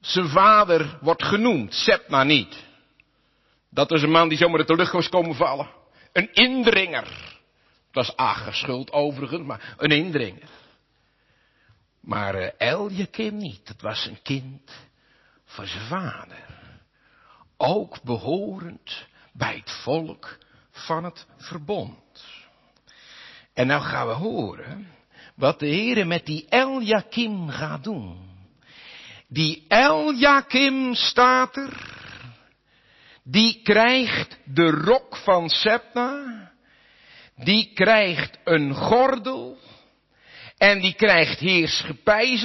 Zijn 0.00 0.28
vader 0.28 0.98
wordt 1.00 1.24
genoemd, 1.24 1.74
Sepna 1.74 2.22
niet. 2.22 2.68
Dat 3.70 3.92
is 3.92 4.02
een 4.02 4.10
man 4.10 4.28
die 4.28 4.38
zomaar 4.38 4.58
uit 4.58 4.68
de 4.68 4.76
lucht 4.76 4.92
was 4.92 5.08
komen 5.08 5.34
vallen. 5.34 5.70
Een 6.12 6.32
indringer. 6.32 7.38
Dat 7.90 8.06
was 8.06 8.16
Ager 8.16 8.54
schuld 8.54 8.92
overigens, 8.92 9.42
maar 9.42 9.74
een 9.76 9.90
indringer. 9.90 10.48
Maar 12.00 12.40
uh, 12.40 12.48
Eljakim 12.58 13.36
niet. 13.36 13.66
Dat 13.66 13.80
was 13.80 14.06
een 14.06 14.22
kind 14.22 14.72
van 15.44 15.66
zijn 15.66 15.86
vader. 15.86 16.44
Ook 17.56 18.02
behorend 18.02 19.06
bij 19.32 19.56
het 19.56 19.70
volk 19.70 20.38
van 20.70 21.04
het 21.04 21.26
verbond. 21.36 22.24
En 23.54 23.66
nou 23.66 23.82
gaan 23.82 24.06
we 24.06 24.12
horen 24.12 24.86
wat 25.34 25.58
de 25.58 25.66
Heer 25.66 26.06
met 26.06 26.26
die 26.26 26.48
Eljakim 26.48 27.48
gaat 27.48 27.84
doen. 27.84 28.29
Die 29.30 29.64
Eljakim 29.68 30.94
staat 30.94 31.56
er. 31.56 31.98
Die 33.22 33.60
krijgt 33.62 34.38
de 34.44 34.70
rok 34.70 35.16
van 35.16 35.48
Sepna. 35.48 36.50
Die 37.36 37.72
krijgt 37.74 38.38
een 38.44 38.74
gordel. 38.74 39.58
En 40.58 40.80
die 40.80 40.94
krijgt 40.94 41.38
heerschappij. 41.38 42.38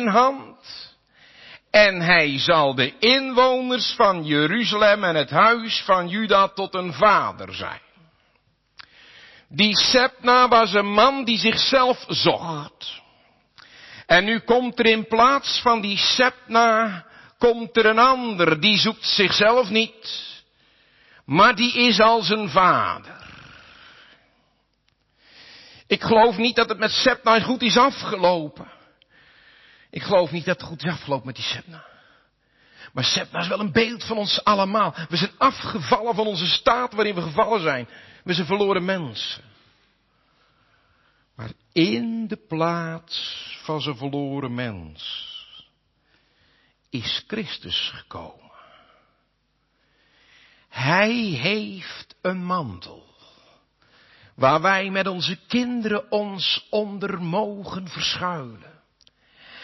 En 1.72 2.02
hij 2.02 2.40
zal 2.40 2.76
de 2.76 2.98
inwoners 3.00 3.94
van 3.96 4.26
Jeruzalem 4.26 5.04
en 5.04 5.16
het 5.16 5.30
huis 5.30 5.82
van 5.86 6.08
Juda 6.08 6.48
tot 6.48 6.76
een 6.76 6.94
vader 6.94 7.54
zijn. 7.54 7.82
Die 9.50 9.78
Sepna 9.78 10.48
was 10.48 10.74
een 10.74 10.92
man 10.92 11.24
die 11.24 11.38
zichzelf 11.38 12.06
zocht. 12.08 13.04
En 14.06 14.26
nu 14.26 14.40
komt 14.40 14.80
er 14.80 14.86
in 14.86 15.08
plaats 15.08 15.60
van 15.62 15.82
die 15.82 15.98
Sepna, 15.98 17.06
komt 17.38 17.78
er 17.78 17.86
een 17.86 18.00
ander, 18.00 18.60
die 18.60 18.78
zoekt 18.78 19.06
zichzelf 19.06 19.70
niet, 19.70 20.24
maar 21.26 21.56
die 21.56 21.74
is 21.74 22.00
als 22.00 22.30
een 22.30 22.50
vader. 22.50 23.24
Ik 25.88 26.02
geloof 26.04 26.38
niet 26.38 26.56
dat 26.56 26.70
het 26.70 26.78
met 26.78 26.92
Sepna 26.92 27.40
goed 27.40 27.62
is 27.62 27.78
afgelopen. 27.78 28.72
Ik 29.90 30.04
geloof 30.04 30.32
niet 30.32 30.46
dat 30.46 30.58
het 30.58 30.68
goed 30.70 30.84
is 30.84 30.92
afgelopen 30.92 31.26
met 31.26 31.36
die 31.36 31.46
Sepna. 31.46 31.86
Maar 32.94 33.04
Sepna 33.04 33.40
is 33.40 33.48
wel 33.48 33.60
een 33.60 33.72
beeld 33.72 34.04
van 34.04 34.18
ons 34.18 34.44
allemaal. 34.44 34.96
We 35.10 35.18
zijn 35.18 35.32
afgevallen 35.38 36.16
van 36.16 36.28
onze 36.28 36.48
staat 36.48 36.94
waarin 36.94 37.16
we 37.16 37.22
gevallen 37.22 37.62
zijn. 37.62 37.90
We 38.24 38.34
zijn 38.34 38.48
verloren 38.48 38.86
mensen. 38.86 39.55
Maar 41.36 41.52
in 41.72 42.28
de 42.28 42.38
plaats 42.48 43.48
van 43.64 43.82
zijn 43.82 43.98
verloren 43.98 44.56
mens 44.56 45.34
is 46.90 47.24
Christus 47.28 47.92
gekomen. 47.96 48.52
Hij 50.70 51.14
heeft 51.20 52.16
een 52.22 52.46
mantel 52.46 53.04
waar 54.36 54.62
wij 54.62 54.90
met 54.90 55.08
onze 55.08 55.40
kinderen 55.48 56.12
ons 56.12 56.68
onder 56.70 57.22
mogen 57.22 57.88
verschuilen. 57.88 58.74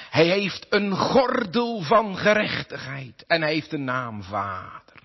Hij 0.09 0.27
heeft 0.27 0.65
een 0.69 0.95
gordel 0.95 1.81
van 1.81 2.17
gerechtigheid 2.17 3.25
en 3.27 3.41
hij 3.41 3.53
heeft 3.53 3.73
een 3.73 3.83
naam 3.83 4.23
Vader. 4.23 5.01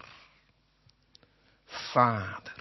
Vader. 1.65 2.56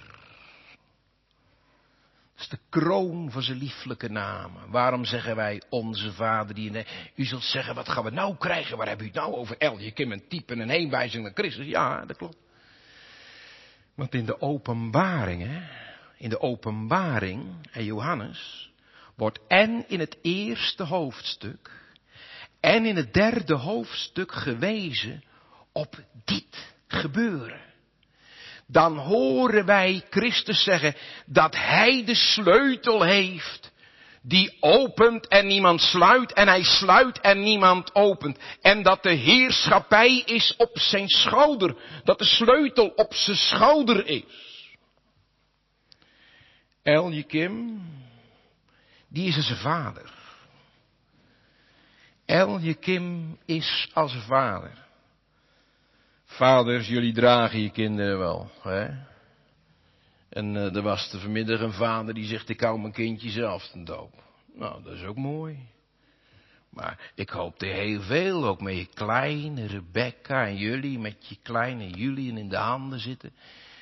Dat 2.36 2.43
is 2.43 2.50
de 2.50 2.60
kroon 2.69 3.32
van 3.32 3.41
zijn 3.41 3.58
lieflijke 3.58 4.10
namen. 4.10 4.69
Waarom 4.71 5.06
zeggen 5.06 5.36
wij 5.36 5.62
onze 5.69 6.13
vader 6.13 6.56
die 6.56 6.71
in 6.71 6.86
U 7.15 7.26
zult 7.26 7.43
zeggen, 7.43 7.76
wat 7.76 7.89
gaan 7.89 8.04
we 8.04 8.10
nou 8.10 8.36
krijgen? 8.38 8.78
Waar 8.78 8.88
hebben 8.88 9.06
u 9.06 9.10
het 9.10 9.17
nou 9.17 9.34
over? 9.34 9.58
El, 9.58 9.80
je 9.80 9.91
kunt 9.91 10.12
een 10.12 10.28
type 10.28 10.54
en 10.54 10.60
een 10.60 10.69
heenwijzing 10.69 11.24
naar 11.24 11.34
Christus. 11.34 11.65
Ja, 11.65 12.06
dat 12.06 12.17
klopt. 12.17 12.38
Want 13.95 14.13
in 14.13 14.26
de 14.26 14.41
openbaring, 14.41 15.41
hè, 15.41 15.62
in 16.17 16.30
de 16.30 16.39
openbaring, 16.39 17.69
en 17.71 17.84
Johannes, 17.84 18.71
wordt 19.15 19.39
en 19.48 19.86
in 19.88 20.00
het 20.00 20.17
eerste 20.21 20.84
hoofdstuk 20.84 21.71
en 22.60 22.86
in 22.86 22.95
het 22.95 23.13
derde 23.13 23.56
hoofdstuk 23.56 24.32
gewezen 24.32 25.24
op 25.71 26.04
dit 26.26 26.74
gebeuren. 26.88 27.64
Dan 28.67 28.97
horen 28.97 29.65
wij 29.65 30.06
Christus 30.10 30.63
zeggen 30.63 30.95
dat 31.25 31.56
Hij 31.56 32.06
de 32.06 32.15
sleutel 32.15 33.01
heeft 33.01 33.73
die 34.28 34.58
opent 34.60 35.28
en 35.28 35.47
niemand 35.47 35.82
sluit 35.82 36.34
en 36.34 36.47
hij 36.47 36.63
sluit 36.63 37.19
en 37.19 37.39
niemand 37.39 37.95
opent. 37.95 38.39
En 38.62 38.84
dat 38.84 39.04
de 39.04 39.12
heerschappij 39.12 40.21
is 40.25 40.56
op 40.58 40.80
zijn 40.80 41.08
schouder, 41.08 41.75
dat 42.04 42.17
de 42.17 42.25
sleutel 42.25 42.88
op 42.88 43.13
zijn 43.13 43.38
schouder 43.38 44.06
is. 44.08 44.23
Eljekim, 46.84 47.82
die 49.08 49.28
is 49.28 49.45
zijn 49.45 49.60
vader. 49.60 50.13
Eljekim 52.25 53.38
is 53.45 53.89
als 53.93 54.13
een 54.13 54.21
vader. 54.21 54.85
Vaders, 56.36 56.88
jullie 56.88 57.13
dragen 57.13 57.60
je 57.60 57.69
kinderen 57.69 58.19
wel, 58.19 58.52
hè? 58.62 58.88
En 60.30 60.56
uh, 60.56 60.76
er 60.76 60.82
was 60.82 61.13
er 61.13 61.19
vanmiddag 61.19 61.60
een 61.60 61.74
vader 61.74 62.13
die 62.13 62.26
zegt, 62.26 62.50
ik 62.50 62.60
hou 62.60 62.80
mijn 62.80 62.93
kindje 62.93 63.30
zelf 63.30 63.67
ten 63.67 63.84
doop. 63.86 64.24
Nou, 64.56 64.84
dat 64.84 64.93
is 64.93 65.04
ook 65.04 65.15
mooi. 65.15 65.58
Maar 66.69 67.12
ik 67.15 67.30
hoopte 67.30 67.65
heel 67.65 68.02
veel, 68.02 68.45
ook 68.45 68.62
met 68.62 68.78
je 68.78 68.86
kleine 68.86 69.65
Rebecca 69.65 70.45
en 70.45 70.58
jullie, 70.58 71.00
met 71.00 71.28
je 71.28 71.38
kleine 71.41 71.89
Julian 71.89 72.38
in 72.38 72.50
de 72.50 72.58
handen 72.58 73.00
zitten. 73.00 73.34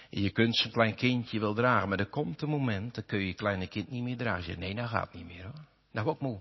En 0.10 0.22
je 0.22 0.30
kunt 0.30 0.56
zo'n 0.56 0.72
klein 0.72 0.96
kindje 0.96 1.40
wel 1.40 1.54
dragen, 1.54 1.90
maar 1.90 2.00
er 2.00 2.06
komt 2.06 2.42
een 2.42 2.50
moment, 2.50 2.96
dan 2.96 3.06
kun 3.06 3.20
je 3.20 3.28
je 3.28 3.34
kleine 3.34 3.68
kind 3.68 3.90
niet 3.90 4.04
meer 4.04 4.18
dragen. 4.18 4.52
Je 4.52 4.58
nee, 4.58 4.74
nou 4.74 4.88
gaat 4.88 5.14
niet 5.14 5.26
meer 5.26 5.44
hoor. 5.44 5.66
Nou, 5.92 6.06
wat 6.06 6.20
moe. 6.20 6.40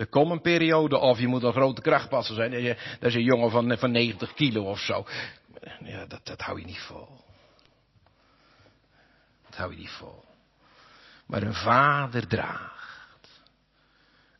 Er 0.00 0.06
komt 0.06 0.30
een 0.30 0.40
periode, 0.40 0.98
of 0.98 1.18
je 1.18 1.26
moet 1.26 1.42
een 1.42 1.52
grote 1.52 1.80
krachtpasser 1.80 2.34
zijn. 2.34 2.50
Dat 3.00 3.08
is 3.08 3.14
een 3.14 3.22
jongen 3.22 3.50
van, 3.50 3.78
van 3.78 3.90
90 3.90 4.34
kilo 4.34 4.62
of 4.62 4.78
zo. 4.78 5.06
Ja, 5.80 6.06
dat, 6.06 6.26
dat 6.26 6.40
hou 6.40 6.60
je 6.60 6.66
niet 6.66 6.80
vol. 6.80 7.24
Dat 9.44 9.56
hou 9.56 9.70
je 9.70 9.78
niet 9.78 9.90
vol. 9.90 10.24
Maar 11.26 11.42
een 11.42 11.54
vader 11.54 12.26
draagt. 12.26 13.42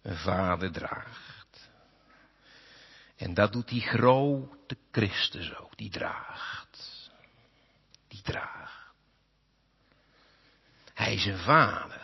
Een 0.03 0.17
vader 0.17 0.73
draagt. 0.73 1.71
En 3.17 3.35
dat 3.35 3.53
doet 3.53 3.69
die 3.69 3.83
grote 3.83 4.77
Christus 4.91 5.57
ook. 5.57 5.77
Die 5.77 5.91
draagt. 5.91 7.11
Die 8.09 8.23
draagt. 8.23 8.93
Hij 10.95 11.15
is 11.15 11.25
een 11.25 11.39
vader. 11.39 12.00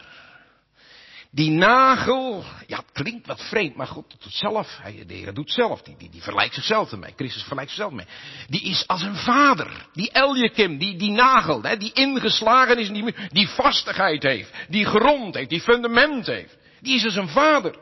Die 1.36 1.50
nagel, 1.50 2.44
ja, 2.66 2.76
het 2.76 2.92
klinkt 2.92 3.26
wat 3.26 3.40
vreemd, 3.48 3.76
maar 3.76 3.86
God 3.86 4.10
doet 4.10 4.32
zelf. 4.32 4.78
Hij, 4.82 5.04
de 5.06 5.14
Heer 5.14 5.34
doet 5.34 5.50
zelf. 5.50 5.82
Die, 5.82 5.96
die, 5.98 6.10
die 6.10 6.22
vergelijkt 6.22 6.54
zichzelf 6.54 6.92
ermee. 6.92 7.12
Christus 7.16 7.40
vergelijkt 7.40 7.70
zichzelf 7.70 7.92
mee. 7.92 8.06
Die 8.48 8.62
is 8.62 8.86
als 8.86 9.02
een 9.02 9.16
vader. 9.16 9.86
Die 9.92 10.10
Eljekim, 10.10 10.78
die, 10.78 10.96
die 10.96 11.10
nagel, 11.10 11.62
hè, 11.62 11.76
die 11.76 11.92
ingeslagen 11.92 12.78
is, 12.78 12.88
die, 12.88 13.14
die 13.28 13.48
vastigheid 13.48 14.22
heeft. 14.22 14.52
Die 14.68 14.84
grond 14.84 15.34
heeft, 15.34 15.48
die 15.48 15.60
fundament 15.60 16.26
heeft. 16.26 16.58
Die 16.80 16.94
is 16.94 17.04
als 17.04 17.16
een 17.16 17.28
vader. 17.28 17.76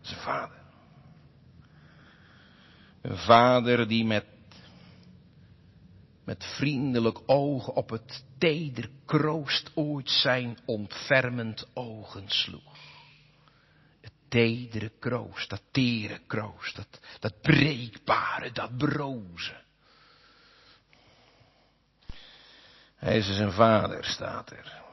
Zijn 0.00 0.20
vader. 0.20 0.56
Een 3.02 3.18
vader 3.18 3.88
die 3.88 4.04
met 4.04 4.24
met 6.24 6.44
vriendelijk 6.44 7.18
oog 7.26 7.68
op 7.68 7.90
het 7.90 8.24
teder 8.38 8.90
kroost 9.04 9.70
ooit 9.74 10.10
zijn 10.10 10.58
ontfermend 10.64 11.66
ogen 11.74 12.28
sloeg. 12.28 12.76
Het 14.00 14.12
tedere 14.28 14.92
kroost, 14.98 15.50
dat 15.50 15.62
tere 15.70 16.20
kroost, 16.26 16.76
dat, 16.76 17.00
dat 17.20 17.40
breekbare, 17.40 18.52
dat 18.52 18.76
broze. 18.76 19.62
Hij 22.94 23.18
is 23.18 23.36
zijn 23.36 23.52
vader, 23.52 24.04
staat 24.04 24.50
er. 24.50 24.83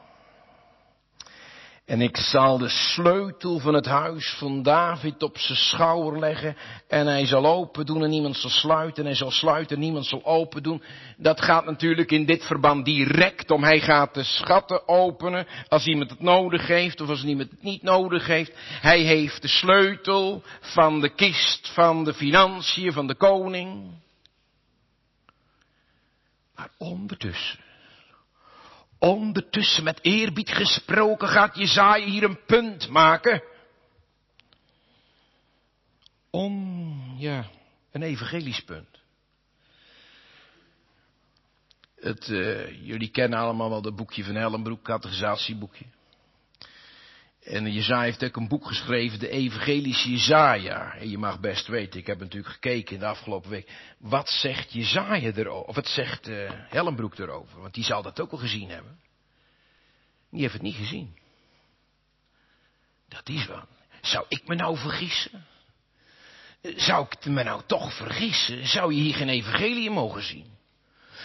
En 1.85 2.01
ik 2.01 2.17
zal 2.17 2.57
de 2.57 2.69
sleutel 2.69 3.59
van 3.59 3.73
het 3.73 3.85
huis 3.85 4.35
van 4.37 4.63
David 4.63 5.23
op 5.23 5.37
zijn 5.37 5.57
schouder 5.57 6.19
leggen. 6.19 6.57
En 6.87 7.07
hij 7.07 7.25
zal 7.25 7.45
open 7.45 7.85
doen 7.85 8.03
en 8.03 8.09
niemand 8.09 8.37
zal 8.37 8.49
sluiten. 8.49 9.03
En 9.03 9.09
hij 9.09 9.17
zal 9.17 9.31
sluiten 9.31 9.75
en 9.75 9.81
niemand 9.81 10.05
zal 10.05 10.25
open 10.25 10.63
doen. 10.63 10.83
Dat 11.17 11.41
gaat 11.41 11.65
natuurlijk 11.65 12.11
in 12.11 12.25
dit 12.25 12.45
verband 12.45 12.85
direct 12.85 13.51
om. 13.51 13.63
Hij 13.63 13.79
gaat 13.79 14.13
de 14.13 14.23
schatten 14.23 14.87
openen 14.87 15.47
als 15.67 15.85
iemand 15.85 16.09
het 16.09 16.21
nodig 16.21 16.67
heeft 16.67 17.01
of 17.01 17.09
als 17.09 17.23
iemand 17.23 17.51
het 17.51 17.63
niet 17.63 17.81
nodig 17.81 18.27
heeft. 18.27 18.51
Hij 18.81 19.01
heeft 19.01 19.41
de 19.41 19.47
sleutel 19.47 20.43
van 20.59 21.01
de 21.01 21.09
kist 21.09 21.71
van 21.73 22.03
de 22.03 22.13
financiën 22.13 22.93
van 22.93 23.07
de 23.07 23.15
koning. 23.15 23.99
Maar 26.55 26.69
ondertussen 26.77 27.59
Ondertussen 29.01 29.83
met 29.83 29.99
eerbied 30.01 30.49
gesproken 30.49 31.27
gaat 31.27 31.55
Jezaja 31.55 32.05
hier 32.05 32.23
een 32.23 32.45
punt 32.45 32.89
maken. 32.89 33.43
Om, 36.29 37.15
ja, 37.17 37.49
een 37.91 38.01
evangelisch 38.01 38.63
punt. 38.63 38.99
Het, 41.95 42.27
uh, 42.27 42.85
jullie 42.87 43.09
kennen 43.09 43.39
allemaal 43.39 43.69
wel 43.69 43.81
dat 43.81 43.95
boekje 43.95 44.23
van 44.23 44.35
Hellenbroek, 44.35 44.83
categorisatieboekje. 44.83 45.85
En 47.43 47.71
Jezaja 47.71 48.01
heeft 48.01 48.23
ook 48.23 48.35
een 48.35 48.47
boek 48.47 48.67
geschreven, 48.67 49.19
de 49.19 49.29
evangelische 49.29 50.09
Jezaja. 50.09 50.93
En 50.93 51.09
je 51.09 51.17
mag 51.17 51.39
best 51.39 51.67
weten, 51.67 51.99
ik 51.99 52.07
heb 52.07 52.19
natuurlijk 52.19 52.53
gekeken 52.53 52.93
in 52.93 52.99
de 52.99 53.05
afgelopen 53.05 53.49
week. 53.49 53.69
Wat 53.99 54.29
zegt 54.29 54.73
Jezaja 54.73 55.31
erover? 55.35 55.67
Of 55.67 55.75
wat 55.75 55.87
zegt 55.87 56.27
uh, 56.27 56.51
Hellenbroek 56.53 57.17
erover? 57.17 57.61
Want 57.61 57.73
die 57.73 57.83
zal 57.83 58.01
dat 58.01 58.19
ook 58.19 58.31
al 58.31 58.37
gezien 58.37 58.69
hebben. 58.69 58.99
Die 60.31 60.41
heeft 60.41 60.53
het 60.53 60.61
niet 60.61 60.75
gezien. 60.75 61.17
Dat 63.07 63.29
is 63.29 63.45
wat. 63.45 63.67
Zou 64.01 64.25
ik 64.27 64.47
me 64.47 64.55
nou 64.55 64.77
vergissen? 64.77 65.45
Zou 66.61 67.05
ik 67.09 67.25
me 67.25 67.43
nou 67.43 67.61
toch 67.65 67.93
vergissen? 67.93 68.67
Zou 68.67 68.93
je 68.93 69.01
hier 69.01 69.15
geen 69.15 69.29
evangelie 69.29 69.89
mogen 69.89 70.23
zien? 70.23 70.57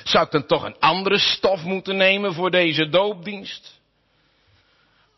Zou 0.04 0.24
ik 0.24 0.30
dan 0.30 0.46
toch 0.46 0.62
een 0.62 0.78
andere 0.78 1.18
stof 1.18 1.62
moeten 1.62 1.96
nemen 1.96 2.34
voor 2.34 2.50
deze 2.50 2.88
doopdienst? 2.88 3.80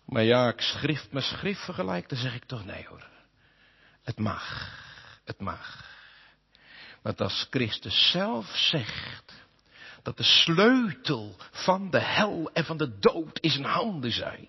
Maar 0.09 0.23
ja, 0.23 0.49
ik 0.49 0.61
schrift 0.61 1.12
mijn 1.12 1.25
schrift 1.25 1.64
vergelijk, 1.64 2.09
dan 2.09 2.18
zeg 2.18 2.35
ik 2.35 2.44
toch 2.44 2.64
nee 2.64 2.87
hoor. 2.88 3.09
Het 4.03 4.18
mag, 4.18 4.73
het 5.25 5.40
mag. 5.40 5.87
Want 7.03 7.21
als 7.21 7.47
Christus 7.51 8.11
zelf 8.11 8.47
zegt 8.57 9.33
dat 10.03 10.16
de 10.16 10.23
sleutel 10.23 11.37
van 11.51 11.90
de 11.90 12.01
hel 12.01 12.51
en 12.53 12.64
van 12.64 12.77
de 12.77 12.99
dood 12.99 13.38
in 13.38 13.51
zijn 13.51 13.64
handen 13.64 14.12
zijn. 14.12 14.49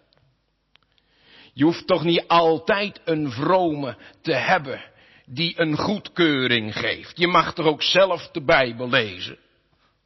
Je 1.54 1.64
hoeft 1.64 1.88
toch 1.88 2.04
niet 2.04 2.28
altijd 2.28 3.02
een 3.06 3.32
vrome 3.32 3.98
te 4.22 4.34
hebben 4.34 4.84
die 5.26 5.60
een 5.60 5.78
goedkeuring 5.78 6.76
geeft. 6.78 7.18
Je 7.18 7.28
mag 7.28 7.54
toch 7.54 7.66
ook 7.66 7.84
zelf 7.84 8.30
de 8.32 8.44
Bijbel 8.44 8.90
lezen? 8.90 9.38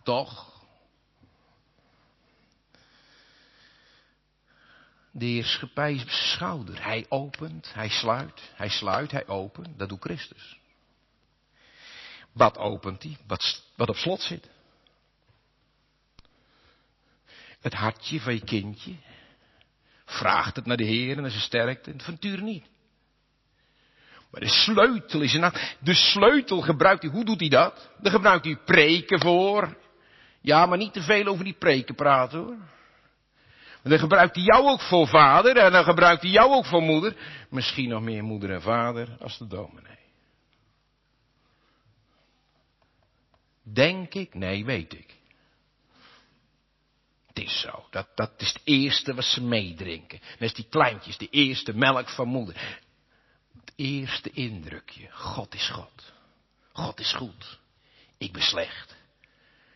Toch? 0.03 0.52
De 5.15 5.25
heerschappij 5.25 5.93
is 5.93 6.31
schouder. 6.31 6.83
Hij 6.83 7.05
opent, 7.09 7.73
hij 7.73 7.89
sluit, 7.89 8.51
hij 8.55 8.69
sluit, 8.69 9.11
hij 9.11 9.27
opent. 9.27 9.79
Dat 9.79 9.89
doet 9.89 10.01
Christus. 10.01 10.57
Wat 12.31 12.57
opent 12.57 13.03
hij? 13.03 13.17
Wat, 13.27 13.63
wat 13.75 13.89
op 13.89 13.95
slot 13.95 14.21
zit. 14.21 14.49
Het 17.59 17.73
hartje 17.73 18.19
van 18.19 18.33
je 18.33 18.43
kindje. 18.43 18.95
Vraagt 20.05 20.55
het 20.55 20.65
naar 20.65 20.77
de 20.77 20.85
Heer 20.85 21.15
en 21.15 21.21
naar 21.21 21.31
zijn 21.31 21.43
sterkte. 21.43 21.91
En 21.91 22.01
van 22.01 22.17
niet. 22.43 22.65
Maar 24.31 24.41
de 24.41 24.49
sleutel 24.49 25.21
is 25.21 25.33
een 25.33 25.53
De 25.79 25.93
sleutel 25.93 26.61
gebruikt 26.61 27.01
hij. 27.01 27.11
Hoe 27.11 27.25
doet 27.25 27.39
hij 27.39 27.49
dat? 27.49 27.89
Dan 27.99 28.11
gebruikt 28.11 28.45
hij 28.45 28.57
preken 28.57 29.19
voor. 29.19 29.77
Ja, 30.41 30.65
maar 30.65 30.77
niet 30.77 30.93
te 30.93 31.01
veel 31.01 31.25
over 31.25 31.43
die 31.43 31.57
preken 31.57 31.95
praten 31.95 32.39
hoor. 32.39 32.57
Dan 33.83 33.99
gebruikt 33.99 34.35
hij 34.35 34.43
jou 34.43 34.67
ook 34.67 34.81
voor 34.81 35.07
vader 35.07 35.57
en 35.57 35.71
dan 35.71 35.83
gebruikt 35.83 36.21
hij 36.21 36.31
jou 36.31 36.51
ook 36.51 36.65
voor 36.65 36.81
moeder. 36.81 37.15
Misschien 37.49 37.89
nog 37.89 38.01
meer 38.01 38.23
moeder 38.23 38.51
en 38.51 38.61
vader 38.61 39.17
als 39.19 39.37
de 39.37 39.47
dominee. 39.47 39.97
Denk 43.63 44.13
ik? 44.13 44.33
Nee, 44.33 44.65
weet 44.65 44.93
ik. 44.93 45.15
Het 47.27 47.39
is 47.39 47.59
zo. 47.59 47.85
Dat, 47.89 48.07
dat 48.15 48.31
is 48.37 48.47
het 48.47 48.61
eerste 48.63 49.13
wat 49.13 49.25
ze 49.25 49.41
meedrinken. 49.41 50.19
Dat 50.19 50.41
is 50.41 50.53
die 50.53 50.67
kleintjes, 50.69 51.17
de 51.17 51.29
eerste 51.29 51.73
melk 51.73 52.09
van 52.09 52.27
moeder. 52.27 52.79
Het 53.59 53.73
eerste 53.75 54.29
indrukje. 54.31 55.07
God 55.11 55.53
is 55.53 55.69
God. 55.69 56.13
God 56.73 56.99
is 56.99 57.13
goed. 57.13 57.59
Ik 58.17 58.31
ben 58.31 58.41
slecht. 58.41 58.95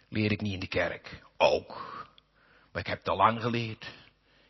Leer 0.10 0.32
ik 0.32 0.42
niet 0.42 0.54
in 0.54 0.60
de 0.60 0.68
kerk. 0.68 1.24
Ook. 1.38 1.98
Maar 2.72 2.82
ik 2.82 2.88
heb 2.88 2.98
het 2.98 3.10
al 3.10 3.18
lang 3.18 3.42
geleerd. 3.42 3.88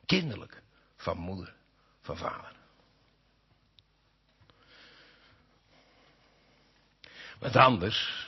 Kinderlijk. 0.05 0.61
Van 0.95 1.17
moeder, 1.17 1.53
van 2.01 2.17
vader. 2.17 2.55
Wat 7.39 7.55
anders. 7.55 8.27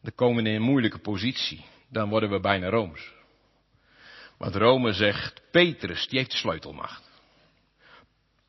Dan 0.00 0.14
komen 0.14 0.42
we 0.42 0.48
in 0.48 0.56
een 0.56 0.62
moeilijke 0.62 0.98
positie. 0.98 1.64
Dan 1.88 2.08
worden 2.08 2.30
we 2.30 2.40
bijna 2.40 2.68
Rooms. 2.68 3.12
Want 4.36 4.54
Rome 4.54 4.92
zegt, 4.92 5.42
Petrus, 5.50 6.08
die 6.08 6.18
heeft 6.18 6.30
de 6.30 6.36
sleutelmacht. 6.36 7.10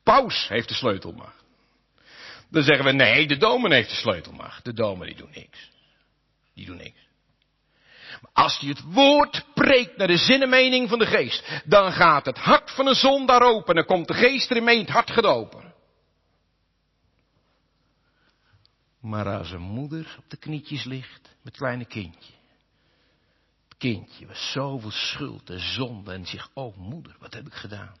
Paus 0.02 0.48
heeft 0.48 0.68
de 0.68 0.74
sleutelmacht. 0.74 1.44
Dan 2.48 2.62
zeggen 2.62 2.84
we, 2.84 2.92
nee, 2.92 3.26
de 3.26 3.36
domen 3.36 3.72
heeft 3.72 3.88
de 3.88 3.94
sleutelmacht. 3.94 4.64
De 4.64 4.72
domen 4.72 5.06
die 5.06 5.16
doen 5.16 5.30
niks. 5.34 5.70
Die 6.54 6.66
doen 6.66 6.76
niks. 6.76 7.01
Als 8.32 8.58
hij 8.58 8.68
het 8.68 8.82
woord 8.82 9.44
preekt 9.54 9.96
naar 9.96 10.06
de 10.06 10.16
zinnenmening 10.16 10.88
van 10.88 10.98
de 10.98 11.06
geest, 11.06 11.62
dan 11.64 11.92
gaat 11.92 12.26
het 12.26 12.38
hart 12.38 12.70
van 12.70 12.86
een 12.86 12.94
zondaar 12.94 13.42
open. 13.42 13.74
Dan 13.74 13.84
komt 13.84 14.08
de 14.08 14.14
geest 14.14 14.50
erin 14.50 14.64
mee 14.64 14.78
het 14.78 14.88
hart 14.88 15.10
gedopen. 15.10 15.74
Maar 19.00 19.38
als 19.38 19.50
een 19.50 19.60
moeder 19.60 20.16
op 20.18 20.30
de 20.30 20.36
knietjes 20.36 20.84
ligt 20.84 21.36
met 21.42 21.56
kleine 21.56 21.84
kindje. 21.84 22.32
Het 23.68 23.78
kindje 23.78 24.26
was 24.26 24.52
zoveel 24.52 24.90
schuld 24.90 25.50
en 25.50 25.60
zonde 25.60 26.12
en 26.12 26.26
zegt, 26.26 26.50
oh 26.54 26.76
moeder, 26.76 27.16
wat 27.18 27.34
heb 27.34 27.46
ik 27.46 27.54
gedaan? 27.54 27.96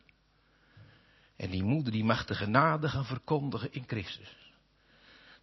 En 1.36 1.50
die 1.50 1.62
moeder 1.62 1.92
die 1.92 2.04
mag 2.04 2.24
de 2.24 2.34
genade 2.34 2.88
gaan 2.88 3.04
verkondigen 3.04 3.72
in 3.72 3.84
Christus. 3.86 4.36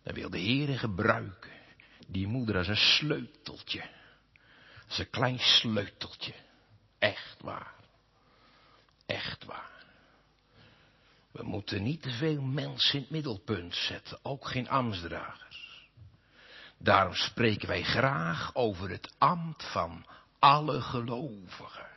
Dan 0.03 0.13
wil 0.13 0.29
de 0.29 0.37
Heer 0.37 0.79
gebruiken. 0.79 1.51
Die 2.07 2.27
moeder 2.27 2.57
als 2.57 2.67
een 2.67 2.75
sleuteltje. 2.75 3.83
Als 4.89 4.97
een 4.97 5.09
klein 5.09 5.39
sleuteltje. 5.39 6.33
Echt 6.99 7.35
waar. 7.41 7.73
Echt 9.05 9.45
waar. 9.45 9.83
We 11.31 11.43
moeten 11.43 11.83
niet 11.83 12.01
te 12.01 12.11
veel 12.11 12.41
mensen 12.41 12.93
in 12.93 13.01
het 13.01 13.09
middelpunt 13.09 13.75
zetten, 13.75 14.19
ook 14.21 14.47
geen 14.47 14.69
ambtsdragers. 14.69 15.87
Daarom 16.77 17.13
spreken 17.13 17.67
wij 17.67 17.83
graag 17.83 18.55
over 18.55 18.89
het 18.89 19.13
ambt 19.17 19.71
van 19.71 20.05
alle 20.39 20.81
gelovigen. 20.81 21.87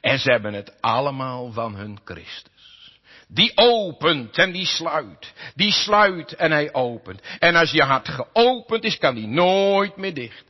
En 0.00 0.18
ze 0.18 0.30
hebben 0.30 0.52
het 0.52 0.80
allemaal 0.80 1.52
van 1.52 1.74
hun 1.74 2.00
Christus. 2.04 2.98
Die 3.28 3.52
opent 3.54 4.38
en 4.38 4.52
die 4.52 4.66
sluit. 4.66 5.32
Die 5.54 5.72
sluit 5.72 6.34
en 6.34 6.50
hij 6.50 6.72
opent. 6.72 7.20
En 7.38 7.54
als 7.56 7.70
je 7.70 7.82
hart 7.82 8.08
geopend 8.08 8.84
is, 8.84 8.98
kan 8.98 9.14
die 9.14 9.26
nooit 9.26 9.96
meer 9.96 10.14
dicht. 10.14 10.44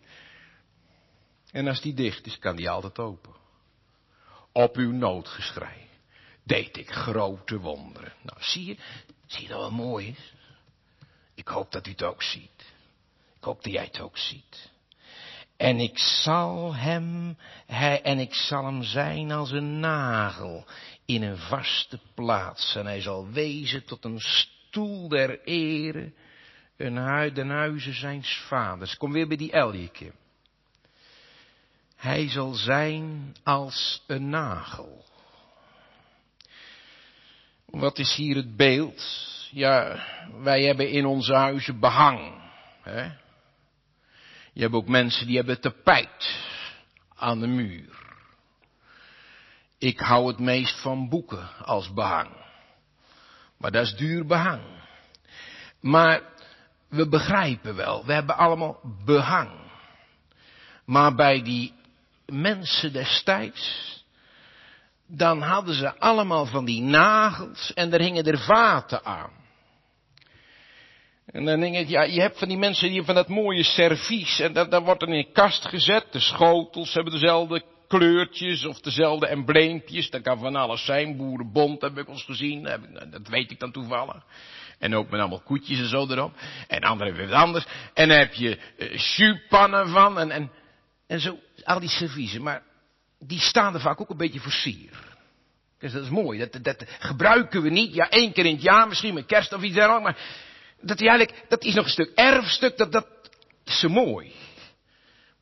En 1.54 1.68
als 1.68 1.80
die 1.80 1.94
dicht 1.94 2.26
is, 2.26 2.38
kan 2.38 2.56
die 2.56 2.70
altijd 2.70 2.98
open. 2.98 3.34
Op 4.52 4.76
uw 4.76 4.92
noodgeschrei 4.92 5.88
deed 6.42 6.76
ik 6.76 6.90
grote 6.90 7.58
wonderen. 7.58 8.12
Nou, 8.22 8.38
zie 8.40 8.64
je, 8.64 8.76
zie 9.26 9.48
dat 9.48 9.60
wat 9.60 9.70
mooi 9.70 10.08
is? 10.08 10.32
Ik 11.34 11.48
hoop 11.48 11.72
dat 11.72 11.86
u 11.86 11.90
het 11.90 12.02
ook 12.02 12.22
ziet. 12.22 12.74
Ik 13.36 13.44
hoop 13.44 13.62
dat 13.62 13.72
jij 13.72 13.84
het 13.84 14.00
ook 14.00 14.18
ziet. 14.18 14.70
En 15.56 15.78
ik 15.78 15.98
zal 15.98 16.74
hem, 16.74 17.36
hij, 17.66 18.02
en 18.02 18.18
ik 18.18 18.34
zal 18.34 18.64
hem 18.64 18.82
zijn 18.82 19.32
als 19.32 19.50
een 19.50 19.80
nagel 19.80 20.66
in 21.04 21.22
een 21.22 21.38
vaste 21.38 22.00
plaats. 22.14 22.74
En 22.76 22.86
hij 22.86 23.00
zal 23.00 23.30
wezen 23.30 23.84
tot 23.84 24.04
een 24.04 24.20
stoel 24.20 25.08
der 25.08 25.44
ere, 25.44 26.12
een 26.76 26.96
huid 26.96 27.34
den 27.34 27.50
huizen 27.50 27.94
zijns 27.94 28.44
vaders. 28.48 28.96
Kom 28.96 29.12
weer 29.12 29.28
bij 29.28 29.36
die 29.36 29.52
Eljekim. 29.52 30.12
Hij 31.96 32.28
zal 32.28 32.52
zijn 32.52 33.34
als 33.42 34.02
een 34.06 34.28
nagel. 34.28 35.04
Wat 37.64 37.98
is 37.98 38.14
hier 38.14 38.36
het 38.36 38.56
beeld? 38.56 39.02
Ja, 39.50 40.06
wij 40.42 40.62
hebben 40.64 40.90
in 40.90 41.06
onze 41.06 41.34
huizen 41.34 41.80
behang. 41.80 42.42
Hè? 42.82 43.02
Je 44.52 44.60
hebt 44.62 44.74
ook 44.74 44.88
mensen 44.88 45.26
die 45.26 45.36
hebben 45.36 45.60
tapijt 45.60 46.36
aan 47.14 47.40
de 47.40 47.46
muur. 47.46 48.02
Ik 49.78 50.00
hou 50.00 50.26
het 50.26 50.38
meest 50.38 50.80
van 50.80 51.08
boeken 51.08 51.48
als 51.58 51.92
behang. 51.92 52.30
Maar 53.58 53.70
dat 53.70 53.86
is 53.86 53.96
duur 53.96 54.26
behang. 54.26 54.62
Maar 55.80 56.22
we 56.88 57.08
begrijpen 57.08 57.74
wel, 57.74 58.04
we 58.04 58.12
hebben 58.12 58.36
allemaal 58.36 58.80
behang. 59.04 59.50
Maar 60.84 61.14
bij 61.14 61.42
die 61.42 61.74
mensen 62.26 62.92
destijds, 62.92 63.92
dan 65.06 65.42
hadden 65.42 65.74
ze 65.74 65.98
allemaal 65.98 66.46
van 66.46 66.64
die 66.64 66.82
nagels 66.82 67.72
en 67.74 67.90
daar 67.90 68.00
hingen 68.00 68.24
er 68.24 68.38
vaten 68.38 69.04
aan. 69.04 69.30
En 71.26 71.44
dan 71.44 71.60
denk 71.60 71.76
ik, 71.76 71.88
ja, 71.88 72.02
je 72.02 72.20
hebt 72.20 72.38
van 72.38 72.48
die 72.48 72.56
mensen 72.56 72.90
die 72.90 73.02
van 73.02 73.14
dat 73.14 73.28
mooie 73.28 73.62
servies 73.62 74.38
en 74.38 74.52
dat, 74.52 74.70
dat 74.70 74.82
wordt 74.82 75.00
dan 75.00 75.08
in 75.08 75.18
een 75.18 75.32
kast 75.32 75.66
gezet. 75.66 76.12
De 76.12 76.20
schotels 76.20 76.94
hebben 76.94 77.12
dezelfde 77.12 77.62
kleurtjes 77.88 78.64
of 78.64 78.80
dezelfde 78.80 79.26
embleempjes. 79.26 80.10
Dat 80.10 80.22
kan 80.22 80.38
van 80.38 80.56
alles 80.56 80.84
zijn. 80.84 81.16
Boerenbond 81.16 81.80
heb 81.80 81.98
ik 81.98 82.08
ons 82.08 82.24
gezien. 82.24 82.62
Dat 83.10 83.28
weet 83.28 83.50
ik 83.50 83.58
dan 83.58 83.72
toevallig. 83.72 84.22
En 84.78 84.94
ook 84.94 85.10
met 85.10 85.20
allemaal 85.20 85.42
koetjes 85.44 85.78
en 85.78 85.88
zo 85.88 86.06
erop. 86.08 86.32
En 86.68 86.80
anderen 86.80 87.14
hebben 87.14 87.32
wat 87.32 87.42
anders. 87.42 87.66
En 87.94 88.08
dan 88.08 88.18
heb 88.18 88.34
je 88.34 88.58
uh, 89.18 89.86
van 89.92 90.18
en, 90.18 90.30
en, 90.30 90.50
en 91.06 91.20
zo. 91.20 91.38
Al 91.64 91.80
die 91.80 91.88
serviezen. 91.88 92.42
Maar 92.42 92.62
die 93.18 93.40
staan 93.40 93.74
er 93.74 93.80
vaak 93.80 94.00
ook 94.00 94.10
een 94.10 94.16
beetje 94.16 94.40
voor 94.40 94.52
sier. 94.52 95.12
Dus 95.78 95.92
dat 95.92 96.02
is 96.02 96.10
mooi. 96.10 96.38
Dat, 96.38 96.64
dat 96.64 96.84
gebruiken 96.98 97.62
we 97.62 97.70
niet. 97.70 97.94
Ja, 97.94 98.08
één 98.08 98.32
keer 98.32 98.46
in 98.46 98.54
het 98.54 98.62
jaar, 98.62 98.88
misschien 98.88 99.14
met 99.14 99.26
kerst 99.26 99.52
of 99.52 99.62
iets 99.62 99.74
dergelijks. 99.74 100.04
Maar 100.04 100.18
dat, 100.80 101.00
eigenlijk, 101.00 101.44
dat 101.48 101.64
is 101.64 101.74
nog 101.74 101.84
een 101.84 101.90
stuk 101.90 102.12
erfstuk. 102.14 102.76
Dat, 102.76 102.92
dat 102.92 103.06
is 103.64 103.78
zo 103.78 103.88
mooi. 103.88 104.32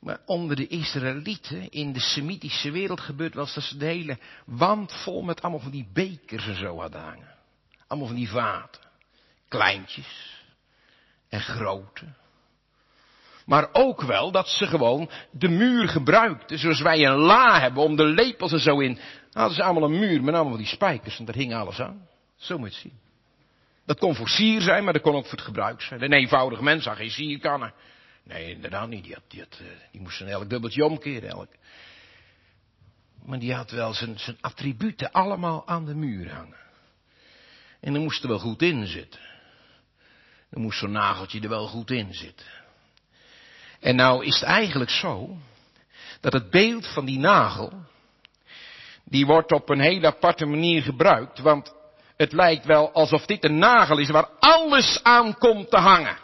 Maar 0.01 0.21
onder 0.27 0.57
de 0.57 0.67
Israëlieten 0.67 1.69
in 1.69 1.93
de 1.93 2.01
Semitische 2.01 2.71
wereld 2.71 3.01
gebeurt 3.01 3.35
wel 3.35 3.45
eens 3.45 3.55
dat 3.55 3.65
ze 3.65 3.77
de 3.77 3.85
hele 3.85 4.19
wand 4.47 4.93
vol 4.93 5.23
met 5.23 5.43
allemaal 5.43 5.61
van 5.61 5.71
die 5.71 5.89
bekers 5.93 6.47
en 6.47 6.57
zo 6.57 6.81
hadden 6.81 7.01
hangen. 7.01 7.35
Allemaal 7.87 8.09
van 8.09 8.17
die 8.17 8.29
vaten. 8.29 8.83
Kleintjes 9.49 10.41
en 11.29 11.41
grote. 11.41 12.05
Maar 13.46 13.68
ook 13.72 14.02
wel 14.02 14.31
dat 14.31 14.48
ze 14.48 14.66
gewoon 14.66 15.11
de 15.31 15.48
muur 15.48 15.88
gebruikten. 15.88 16.59
Zoals 16.59 16.81
wij 16.81 17.05
een 17.05 17.16
la 17.16 17.61
hebben 17.61 17.83
om 17.83 17.96
de 17.96 18.05
lepels 18.05 18.52
en 18.52 18.61
zo 18.61 18.81
in. 18.81 18.98
Hadden 19.33 19.55
ze 19.55 19.62
allemaal 19.62 19.90
een 19.90 19.98
muur 19.98 20.22
met 20.22 20.35
allemaal 20.35 20.57
die 20.57 20.66
spijkers 20.66 21.18
en 21.18 21.24
daar 21.24 21.35
hing 21.35 21.55
alles 21.55 21.81
aan. 21.81 22.09
Zo 22.37 22.59
moet 22.59 22.68
je 22.68 22.74
het 22.74 22.83
zien. 22.83 23.00
Dat 23.87 23.98
kon 23.98 24.14
voor 24.14 24.28
sier 24.28 24.61
zijn, 24.61 24.85
maar 24.85 24.92
dat 24.92 25.02
kon 25.02 25.14
ook 25.14 25.26
voor 25.26 25.38
het 25.38 25.46
gebruik 25.46 25.83
zijn. 25.83 26.02
Een 26.02 26.12
eenvoudige 26.12 26.62
mens 26.62 26.85
had 26.85 26.96
geen 26.96 27.11
sierkannen. 27.11 27.72
Nee, 28.24 28.50
inderdaad 28.50 28.88
niet. 28.88 29.05
Die, 29.05 29.14
had, 29.14 29.22
die, 29.28 29.40
eh, 29.40 29.66
die 29.90 30.00
moest 30.00 30.20
een 30.20 30.28
elk 30.28 30.50
dubbeltje 30.50 30.85
omkeren. 30.85 31.28
Elk. 31.28 31.48
Maar 33.24 33.38
die 33.38 33.55
had 33.55 33.70
wel 33.70 33.94
zijn, 33.94 34.18
zijn 34.18 34.37
attributen 34.40 35.12
allemaal 35.12 35.66
aan 35.66 35.85
de 35.85 35.94
muur 35.94 36.33
hangen. 36.33 36.61
En 37.81 37.92
dan 37.92 38.02
moest 38.02 38.22
er 38.22 38.28
wel 38.28 38.38
goed 38.38 38.62
in 38.62 38.87
zitten. 38.87 39.20
Dan 40.50 40.62
moest 40.62 40.78
zo'n 40.78 40.92
nageltje 40.92 41.40
er 41.40 41.48
wel 41.48 41.66
goed 41.66 41.90
in 41.90 42.14
zitten. 42.14 42.46
En 43.83 43.97
nou 43.97 44.25
is 44.25 44.35
het 44.35 44.49
eigenlijk 44.49 44.90
zo, 44.90 45.37
dat 46.21 46.33
het 46.33 46.51
beeld 46.51 46.87
van 46.87 47.05
die 47.05 47.18
nagel, 47.18 47.73
die 49.05 49.27
wordt 49.27 49.53
op 49.53 49.68
een 49.68 49.81
hele 49.81 50.07
aparte 50.07 50.47
manier 50.47 50.83
gebruikt, 50.83 51.38
want 51.38 51.75
het 52.16 52.33
lijkt 52.33 52.64
wel 52.64 52.92
alsof 52.92 53.27
dit 53.27 53.45
een 53.45 53.59
nagel 53.59 53.99
is 53.99 54.11
waar 54.11 54.29
alles 54.38 55.01
aan 55.03 55.38
komt 55.38 55.71
te 55.71 55.79
hangen. 55.79 56.16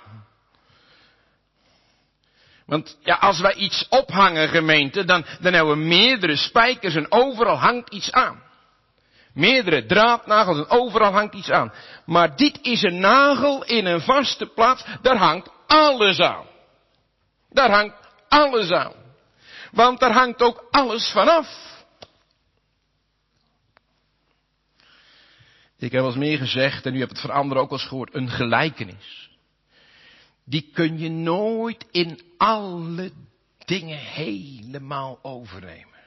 Want 2.66 2.98
ja, 3.00 3.14
als 3.14 3.40
wij 3.40 3.54
iets 3.54 3.86
ophangen, 3.88 4.48
gemeente, 4.48 5.04
dan, 5.04 5.24
dan 5.40 5.52
hebben 5.52 5.72
we 5.72 5.84
meerdere 5.84 6.36
spijkers 6.36 6.94
en 6.94 7.12
overal 7.12 7.58
hangt 7.58 7.92
iets 7.92 8.12
aan. 8.12 8.42
Meerdere 9.34 9.86
draadnagels 9.86 10.58
en 10.58 10.68
overal 10.68 11.12
hangt 11.12 11.34
iets 11.34 11.50
aan. 11.50 11.72
Maar 12.06 12.36
dit 12.36 12.58
is 12.62 12.82
een 12.82 13.00
nagel 13.00 13.64
in 13.64 13.86
een 13.86 14.00
vaste 14.00 14.46
plaats, 14.46 14.84
daar 15.02 15.16
hangt 15.16 15.50
alles 15.66 16.20
aan. 16.20 16.46
Daar 17.58 17.70
hangt 17.70 17.96
alles 18.28 18.70
aan. 18.70 18.94
Want 19.70 20.00
daar 20.00 20.12
hangt 20.12 20.42
ook 20.42 20.66
alles 20.70 21.10
vanaf. 21.10 21.76
Ik 25.78 25.92
heb 25.92 26.02
wel 26.02 26.16
meer 26.16 26.38
gezegd, 26.38 26.86
en 26.86 26.94
u 26.94 26.98
hebt 26.98 27.10
het 27.10 27.20
van 27.20 27.30
anderen 27.30 27.62
ook 27.62 27.70
wel 27.70 27.78
eens 27.78 27.88
gehoord, 27.88 28.14
een 28.14 28.28
gelijkenis. 28.28 29.30
Die 30.44 30.70
kun 30.72 30.98
je 30.98 31.10
nooit 31.10 31.86
in 31.90 32.20
alle 32.36 33.12
dingen 33.64 33.98
helemaal 33.98 35.18
overnemen. 35.22 35.98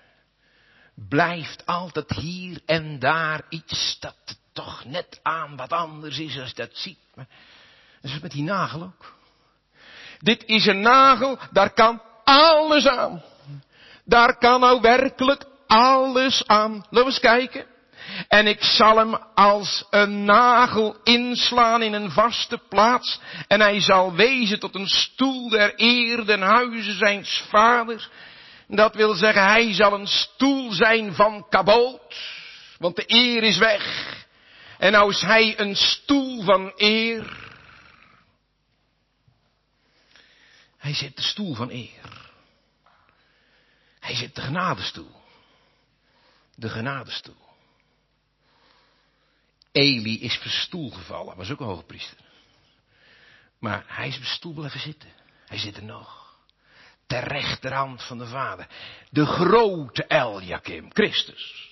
Blijft 0.96 1.66
altijd 1.66 2.12
hier 2.12 2.62
en 2.66 3.00
daar 3.00 3.46
iets 3.50 3.98
dat 4.00 4.40
toch 4.54 4.86
net 4.86 5.20
aan 5.24 5.56
wat 5.56 5.72
anders 5.72 6.20
is 6.20 6.40
als 6.40 6.54
dat 6.54 6.78
ziet. 6.78 7.00
Dat 7.16 7.26
is 8.02 8.20
met 8.20 8.32
die 8.32 8.44
nagel 8.44 8.82
ook. 8.84 9.20
Dit 10.22 10.44
is 10.46 10.66
een 10.66 10.82
nagel, 10.82 11.38
daar 11.52 11.74
kan 11.74 12.02
alles 12.24 12.88
aan. 12.88 13.24
Daar 14.06 14.38
kan 14.38 14.60
nou 14.60 14.82
werkelijk 14.82 15.46
alles 15.68 16.48
aan. 16.48 16.72
Laten 16.74 16.88
we 16.90 17.06
eens 17.06 17.20
kijken. 17.20 17.66
En 18.28 18.48
ik 18.48 18.64
zal 18.64 18.98
hem 18.98 19.16
als 19.36 19.86
een 19.90 20.26
nagel 20.26 20.96
inslaan 21.04 21.82
in 21.82 21.94
een 21.94 22.12
vaste 22.12 22.58
plaats. 22.70 23.20
En 23.48 23.62
hij 23.62 23.82
zal 23.82 24.14
wezen 24.14 24.60
tot 24.60 24.76
een 24.76 24.88
stoel 24.88 25.50
der 25.50 25.74
eer 25.76 26.26
den 26.26 26.42
huizen 26.42 26.98
zijns 26.98 27.44
vaders. 27.50 28.10
Dat 28.68 28.96
wil 28.96 29.14
zeggen, 29.14 29.44
hij 29.48 29.74
zal 29.74 29.94
een 29.94 30.08
stoel 30.08 30.72
zijn 30.72 31.14
van 31.14 31.46
kaboot. 31.50 32.16
Want 32.78 32.96
de 32.96 33.04
eer 33.08 33.44
is 33.44 33.58
weg. 33.58 34.16
En 34.78 34.92
nou 34.92 35.10
is 35.10 35.22
hij 35.22 35.60
een 35.60 35.76
stoel 35.76 36.44
van 36.44 36.72
eer. 36.76 37.51
Hij 40.82 40.94
zit 40.94 41.15
de 41.15 41.22
stoel 41.22 41.54
van 41.54 41.70
eer. 41.70 42.32
Hij 44.00 44.15
zit 44.15 44.36
de 44.36 44.41
genadestoel. 44.41 45.22
De 46.56 46.70
genadestoel. 46.70 47.50
Eli 49.72 50.22
is 50.22 50.38
van 50.38 50.52
stoel 50.52 50.91
gevallen, 50.91 51.38
was 51.38 51.52
ook 51.52 51.60
een 51.60 51.65
hoogpriester. 51.65 52.17
Maar 53.60 53.84
hij 53.88 54.08
is 54.08 54.17
op 54.17 54.24
stoel 54.24 54.54
blijven 54.54 54.80
zitten. 54.80 55.10
Hij 55.46 55.58
zit 55.58 55.78
er 55.78 55.84
nog. 55.84 56.36
Ter 57.08 57.24
rechterhand 57.24 58.04
van 58.04 58.17
de 58.17 58.28
Vader. 58.28 58.67
De 59.10 59.26
grote 59.26 60.06
Eljakim, 60.06 60.94
Christus. 60.94 61.70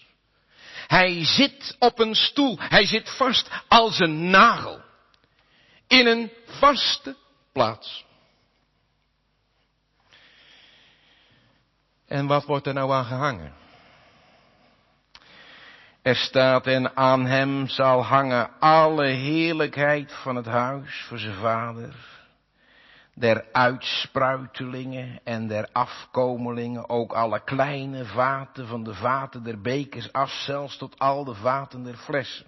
Hij 0.88 1.26
zit 1.26 1.76
op 1.80 2.00
een 2.00 2.16
stoel. 2.16 2.60
Hij 2.60 2.86
zit 2.86 3.10
vast 3.10 3.50
als 3.68 4.00
een 4.00 4.30
nagel. 4.30 4.82
In 5.88 6.08
een 6.08 6.32
vaste 6.46 7.16
plaats. 7.52 8.08
En 12.10 12.28
wat 12.28 12.46
wordt 12.46 12.68
er 12.68 12.74
nou 12.74 12.92
aan 12.92 13.06
gehangen? 13.06 13.54
Er 16.02 16.16
staat 16.16 16.68
en 16.68 16.98
aan 16.98 17.26
hem 17.26 17.68
zal 17.68 18.04
hangen 18.04 18.60
alle 18.60 19.06
heerlijkheid 19.06 20.14
van 20.14 20.36
het 20.36 20.46
huis 20.46 21.06
voor 21.08 21.18
zijn 21.18 21.36
vader, 21.36 21.96
der 23.14 23.46
uitspruitelingen 23.52 25.20
en 25.24 25.48
der 25.48 25.70
afkomelingen, 25.72 26.90
ook 26.90 27.14
alle 27.14 27.44
kleine 27.44 28.06
vaten 28.06 28.68
van 28.68 28.84
de 28.84 28.94
vaten 28.94 29.44
der 29.44 29.62
bekers 29.62 30.14
af, 30.14 30.30
zelfs 30.30 30.78
tot 30.78 31.00
al 31.00 31.24
de 31.24 31.36
vaten 31.36 31.84
der 31.84 31.98
flessen. 31.98 32.46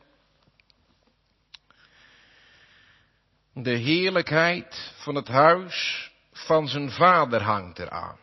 De 3.53 3.75
heerlijkheid 3.75 4.93
van 5.03 5.15
het 5.15 5.27
huis 5.27 6.11
van 6.31 6.67
zijn 6.67 6.91
vader 6.91 7.41
hangt 7.43 7.79
eraan. 7.79 8.20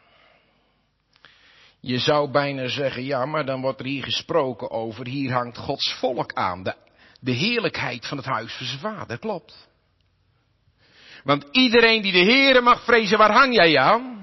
Je 1.80 1.98
zou 1.98 2.30
bijna 2.30 2.68
zeggen, 2.68 3.04
ja, 3.04 3.26
maar 3.26 3.44
dan 3.44 3.60
wordt 3.60 3.80
er 3.80 3.86
hier 3.86 4.04
gesproken 4.04 4.70
over, 4.70 5.06
hier 5.06 5.32
hangt 5.32 5.58
Gods 5.58 5.94
volk 5.94 6.32
aan. 6.32 6.62
De, 6.62 6.74
de 7.20 7.32
heerlijkheid 7.32 8.06
van 8.06 8.16
het 8.16 8.26
huis 8.26 8.52
van 8.52 8.66
zijn 8.66 8.78
vader, 8.78 9.18
klopt. 9.18 9.68
Want 11.24 11.44
iedereen 11.50 12.02
die 12.02 12.12
de 12.12 12.32
Heere 12.32 12.60
mag 12.60 12.84
vrezen, 12.84 13.18
waar 13.18 13.32
hang 13.32 13.54
jij 13.54 13.78
aan? 13.78 14.16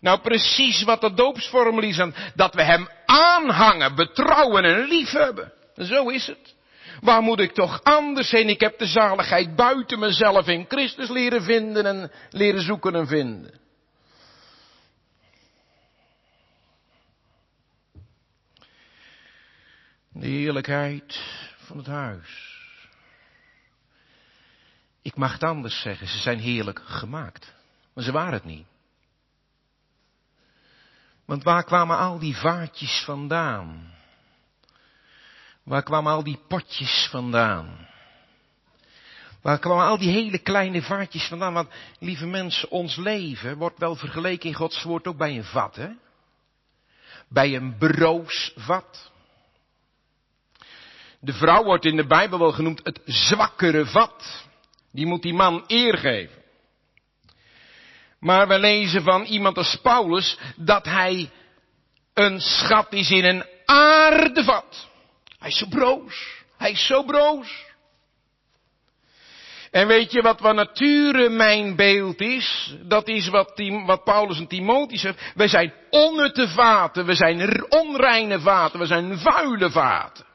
Nou, 0.00 0.20
precies 0.20 0.82
wat 0.82 1.00
de 1.00 1.14
doopsformulier 1.14 2.06
is 2.06 2.14
dat 2.34 2.54
we 2.54 2.62
hem 2.62 2.88
aanhangen, 3.06 3.94
betrouwen 3.94 4.64
en 4.64 4.88
liefhebben. 4.88 5.52
Zo 5.76 6.08
is 6.08 6.26
het. 6.26 6.54
Waar 7.00 7.22
moet 7.22 7.40
ik 7.40 7.52
toch 7.52 7.82
anders 7.82 8.30
heen? 8.30 8.48
Ik 8.48 8.60
heb 8.60 8.78
de 8.78 8.86
zaligheid 8.86 9.56
buiten 9.56 9.98
mezelf 9.98 10.48
in 10.48 10.64
Christus 10.68 11.08
leren 11.08 11.42
vinden 11.42 11.86
en 11.86 12.10
leren 12.30 12.62
zoeken 12.62 12.94
en 12.94 13.06
vinden. 13.06 13.65
De 20.18 20.26
heerlijkheid 20.26 21.20
van 21.56 21.76
het 21.76 21.86
huis. 21.86 22.58
Ik 25.02 25.16
mag 25.16 25.32
het 25.32 25.42
anders 25.42 25.80
zeggen, 25.80 26.06
ze 26.06 26.18
zijn 26.18 26.38
heerlijk 26.38 26.82
gemaakt. 26.84 27.54
Maar 27.94 28.04
ze 28.04 28.12
waren 28.12 28.32
het 28.32 28.44
niet. 28.44 28.66
Want 31.24 31.42
waar 31.42 31.64
kwamen 31.64 31.96
al 31.98 32.18
die 32.18 32.36
vaatjes 32.36 33.02
vandaan? 33.04 33.94
Waar 35.62 35.82
kwamen 35.82 36.12
al 36.12 36.22
die 36.22 36.40
potjes 36.48 37.08
vandaan? 37.10 37.88
Waar 39.42 39.58
kwamen 39.58 39.86
al 39.86 39.98
die 39.98 40.10
hele 40.10 40.38
kleine 40.38 40.82
vaatjes 40.82 41.28
vandaan? 41.28 41.52
Want, 41.52 41.70
lieve 41.98 42.26
mensen, 42.26 42.70
ons 42.70 42.96
leven 42.96 43.56
wordt 43.56 43.78
wel 43.78 43.96
vergeleken 43.96 44.48
in 44.48 44.54
Gods 44.54 44.82
woord 44.82 45.06
ook 45.06 45.16
bij 45.16 45.36
een 45.36 45.44
vat, 45.44 45.76
hè? 45.76 45.88
Bij 47.28 47.56
een 47.56 47.76
broosvat. 47.78 49.14
De 51.26 51.32
vrouw 51.32 51.64
wordt 51.64 51.84
in 51.84 51.96
de 51.96 52.06
Bijbel 52.06 52.38
wel 52.38 52.52
genoemd 52.52 52.80
het 52.82 53.00
zwakkere 53.04 53.86
vat. 53.86 54.46
Die 54.92 55.06
moet 55.06 55.22
die 55.22 55.34
man 55.34 55.64
eer 55.66 55.98
geven. 55.98 56.42
Maar 58.20 58.48
we 58.48 58.58
lezen 58.58 59.02
van 59.02 59.22
iemand 59.22 59.56
als 59.56 59.78
Paulus 59.82 60.38
dat 60.56 60.84
hij 60.84 61.30
een 62.14 62.40
schat 62.40 62.92
is 62.92 63.10
in 63.10 63.24
een 63.24 63.44
aardevat. 63.64 64.88
Hij 65.38 65.48
is 65.48 65.58
zo 65.58 65.66
broos. 65.68 66.44
Hij 66.56 66.70
is 66.70 66.86
zo 66.86 67.02
broos. 67.02 67.64
En 69.70 69.86
weet 69.86 70.12
je 70.12 70.22
wat 70.22 70.40
van 70.40 70.54
nature 70.54 71.28
mijn 71.28 71.76
beeld 71.76 72.20
is? 72.20 72.76
Dat 72.82 73.08
is 73.08 73.28
wat, 73.28 73.62
wat 73.86 74.04
Paulus 74.04 74.38
en 74.38 74.46
Timotheus 74.46 75.00
zegt. 75.00 75.32
Wij 75.34 75.48
zijn 75.48 75.72
onnutte 75.90 76.48
vaten, 76.48 77.06
we 77.06 77.14
zijn 77.14 77.70
onreine 77.72 78.40
vaten, 78.40 78.78
we 78.78 78.86
zijn 78.86 79.18
vuile 79.18 79.70
vaten 79.70 80.25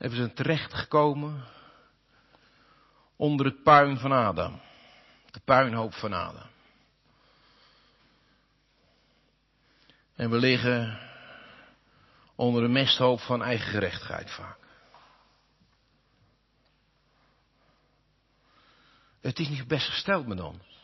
hebben 0.00 0.18
ze 0.18 0.32
terechtgekomen 0.32 1.44
onder 3.16 3.46
het 3.46 3.62
puin 3.62 3.98
van 3.98 4.12
Adam. 4.12 4.60
De 5.30 5.40
puinhoop 5.44 5.94
van 5.94 6.12
Adam. 6.12 6.48
En 10.14 10.30
we 10.30 10.36
liggen 10.36 10.98
onder 12.34 12.62
de 12.62 12.68
mesthoop 12.68 13.20
van 13.20 13.42
eigen 13.42 13.70
gerechtigheid 13.70 14.30
vaak. 14.30 14.58
Het 19.20 19.38
is 19.38 19.48
niet 19.48 19.68
best 19.68 19.88
gesteld 19.88 20.26
met 20.26 20.40
ons. 20.40 20.78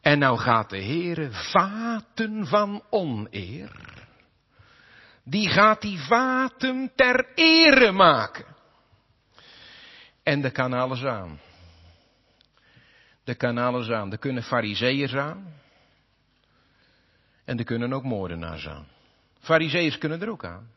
En 0.00 0.18
nou 0.18 0.38
gaat 0.38 0.70
de 0.70 0.82
Heere 0.82 1.30
vaten 1.32 2.46
van 2.46 2.84
oneer 2.90 4.05
die 5.28 5.48
gaat 5.48 5.80
die 5.80 5.98
vaten 5.98 6.92
ter 6.94 7.26
ere 7.34 7.92
maken. 7.92 8.44
En 10.22 10.44
er 10.44 10.52
kan 10.52 10.72
alles 10.72 11.04
aan. 11.04 11.40
Er 13.24 13.36
kan 13.36 13.58
alles 13.58 13.90
aan. 13.90 14.12
Er 14.12 14.18
kunnen 14.18 14.42
fariseeërs 14.42 15.14
aan. 15.14 15.54
En 17.44 17.58
er 17.58 17.64
kunnen 17.64 17.92
ook 17.92 18.02
moordenaars 18.02 18.68
aan. 18.68 18.86
Fariseeërs 19.40 19.98
kunnen 19.98 20.22
er 20.22 20.30
ook 20.30 20.44
aan. 20.44 20.70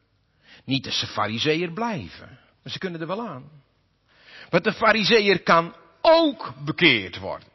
Niet 0.66 0.84
dat 0.84 0.94
ze 0.94 1.08
fariseer 1.08 1.72
blijven. 1.72 2.40
Maar 2.64 2.72
ze 2.72 2.80
kunnen 2.80 3.02
er 3.02 3.08
wel 3.08 3.28
aan. 3.28 3.50
Want 4.50 4.64
de 4.64 4.74
fariseer 4.74 5.44
kan 5.44 5.76
ook 6.02 6.54
bekeerd 6.66 7.18
worden. 7.18 7.48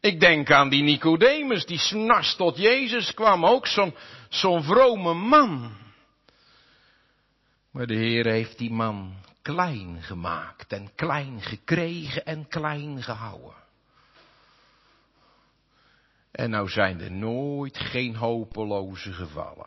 Ik 0.00 0.20
denk 0.20 0.50
aan 0.50 0.68
die 0.68 0.82
Nicodemus, 0.82 1.66
die 1.66 1.78
s'nachts 1.78 2.36
tot 2.36 2.56
Jezus 2.56 3.14
kwam. 3.14 3.46
Ook 3.46 3.66
zo'n 3.66 3.94
zo'n 4.28 4.62
vrome 4.62 5.14
man. 5.14 5.84
Maar 7.76 7.86
de 7.86 7.94
Heer 7.94 8.26
heeft 8.26 8.58
die 8.58 8.70
man 8.70 9.14
klein 9.42 10.02
gemaakt 10.02 10.72
en 10.72 10.94
klein 10.94 11.42
gekregen 11.42 12.24
en 12.24 12.48
klein 12.48 13.02
gehouden. 13.02 13.54
En 16.30 16.50
nou 16.50 16.68
zijn 16.68 17.00
er 17.00 17.12
nooit 17.12 17.78
geen 17.78 18.16
hopeloze 18.16 19.12
gevallen. 19.12 19.66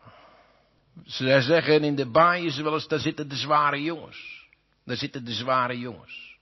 Ze 1.04 1.40
zeggen 1.40 1.84
in 1.84 1.94
de 1.94 2.06
baaien 2.06 2.52
ze 2.52 2.62
wel 2.62 2.74
eens, 2.74 2.88
daar 2.88 2.98
zitten 2.98 3.28
de 3.28 3.36
zware 3.36 3.82
jongens. 3.82 4.46
Daar 4.84 4.96
zitten 4.96 5.24
de 5.24 5.34
zware 5.34 5.78
jongens. 5.78 6.36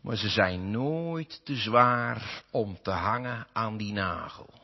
Maar 0.00 0.16
ze 0.16 0.28
zijn 0.28 0.70
nooit 0.70 1.44
te 1.44 1.56
zwaar 1.56 2.42
om 2.50 2.78
te 2.82 2.90
hangen 2.90 3.46
aan 3.52 3.76
die 3.76 3.92
nagel. 3.92 4.61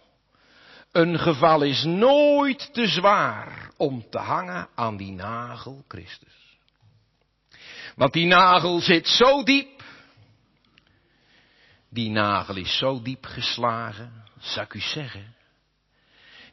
Een 0.92 1.18
geval 1.18 1.62
is 1.62 1.84
nooit 1.84 2.74
te 2.74 2.86
zwaar 2.86 3.70
om 3.76 4.10
te 4.10 4.18
hangen 4.18 4.68
aan 4.74 4.96
die 4.96 5.12
nagel 5.12 5.84
Christus. 5.88 6.58
Want 7.96 8.12
die 8.12 8.26
nagel 8.26 8.80
zit 8.80 9.08
zo 9.08 9.42
diep. 9.42 9.82
Die 11.90 12.10
nagel 12.10 12.56
is 12.56 12.78
zo 12.78 13.02
diep 13.02 13.26
geslagen, 13.26 14.24
zou 14.38 14.66
ik 14.66 14.74
u 14.74 14.80
zeggen. 14.80 15.34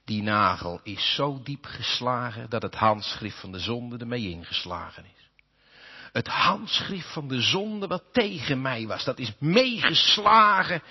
Die 0.06 0.22
nagel 0.22 0.80
is 0.84 1.14
zo 1.16 1.42
diep 1.44 1.66
geslagen 1.66 2.50
dat 2.50 2.62
het 2.62 2.76
handschrift 2.76 3.40
van 3.40 3.52
de 3.52 3.60
zonde 3.60 3.98
ermee 3.98 4.30
ingeslagen 4.30 5.04
is. 5.04 5.30
Het 6.12 6.28
handschrift 6.28 7.14
van 7.14 7.28
de 7.28 7.42
zonde 7.42 7.88
wat 7.88 8.04
tegen 8.12 8.62
mij 8.62 8.88
was, 8.88 9.04
dat 9.04 9.20
is 9.20 9.34
meegeslagen 9.40 10.84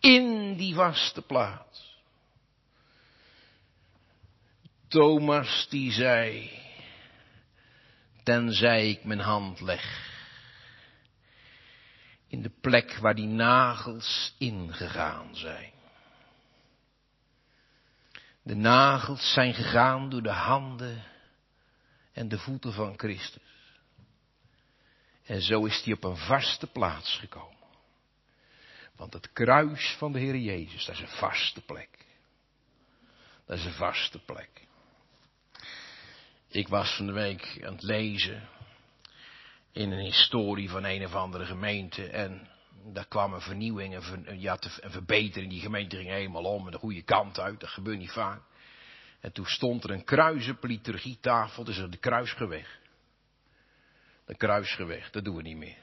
in 0.00 0.56
die 0.56 0.74
vaste 0.74 1.22
plaats. 1.22 1.89
Thomas 4.90 5.66
die 5.68 5.92
zei, 5.92 6.50
tenzij 8.22 8.88
ik 8.88 9.04
mijn 9.04 9.20
hand 9.20 9.60
leg 9.60 10.08
in 12.26 12.42
de 12.42 12.50
plek 12.60 12.96
waar 12.96 13.14
die 13.14 13.26
nagels 13.26 14.34
ingegaan 14.38 15.36
zijn. 15.36 15.72
De 18.42 18.54
nagels 18.54 19.32
zijn 19.32 19.54
gegaan 19.54 20.10
door 20.10 20.22
de 20.22 20.32
handen 20.32 21.04
en 22.12 22.28
de 22.28 22.38
voeten 22.38 22.72
van 22.72 22.98
Christus. 22.98 23.78
En 25.24 25.42
zo 25.42 25.64
is 25.64 25.82
hij 25.84 25.94
op 25.94 26.04
een 26.04 26.16
vaste 26.16 26.66
plaats 26.66 27.18
gekomen. 27.18 27.68
Want 28.96 29.12
het 29.12 29.32
kruis 29.32 29.94
van 29.98 30.12
de 30.12 30.18
Heer 30.18 30.36
Jezus, 30.36 30.84
dat 30.84 30.94
is 30.94 31.00
een 31.00 31.08
vaste 31.08 31.60
plek. 31.60 32.06
Dat 33.46 33.58
is 33.58 33.64
een 33.64 33.72
vaste 33.72 34.18
plek. 34.18 34.68
Ik 36.52 36.68
was 36.68 36.96
van 36.96 37.06
de 37.06 37.12
week 37.12 37.62
aan 37.64 37.72
het 37.72 37.82
lezen 37.82 38.48
in 39.72 39.92
een 39.92 40.04
historie 40.04 40.70
van 40.70 40.84
een 40.84 41.04
of 41.04 41.14
andere 41.14 41.44
gemeente 41.44 42.06
en 42.06 42.48
daar 42.84 43.06
kwam 43.06 43.32
een 43.32 43.40
vernieuwing, 43.40 43.94
een, 43.94 44.40
ja, 44.40 44.56
een 44.80 44.90
verbetering. 44.90 45.50
Die 45.50 45.60
gemeente 45.60 45.96
ging 45.96 46.08
helemaal 46.08 46.44
om, 46.44 46.70
de 46.70 46.78
goede 46.78 47.02
kant 47.02 47.40
uit, 47.40 47.60
dat 47.60 47.68
gebeurt 47.68 47.98
niet 47.98 48.12
vaak. 48.12 48.42
En 49.20 49.32
toen 49.32 49.46
stond 49.46 49.84
er 49.84 49.90
een 49.90 50.04
kruis 50.04 50.48
op 50.48 50.64
liturgietafel, 50.64 51.64
dus 51.64 51.76
de 51.76 51.96
kruisgeweg. 51.96 52.78
De 54.26 54.36
kruisgeweg, 54.36 55.10
dat 55.10 55.24
doen 55.24 55.36
we 55.36 55.42
niet 55.42 55.56
meer. 55.56 55.78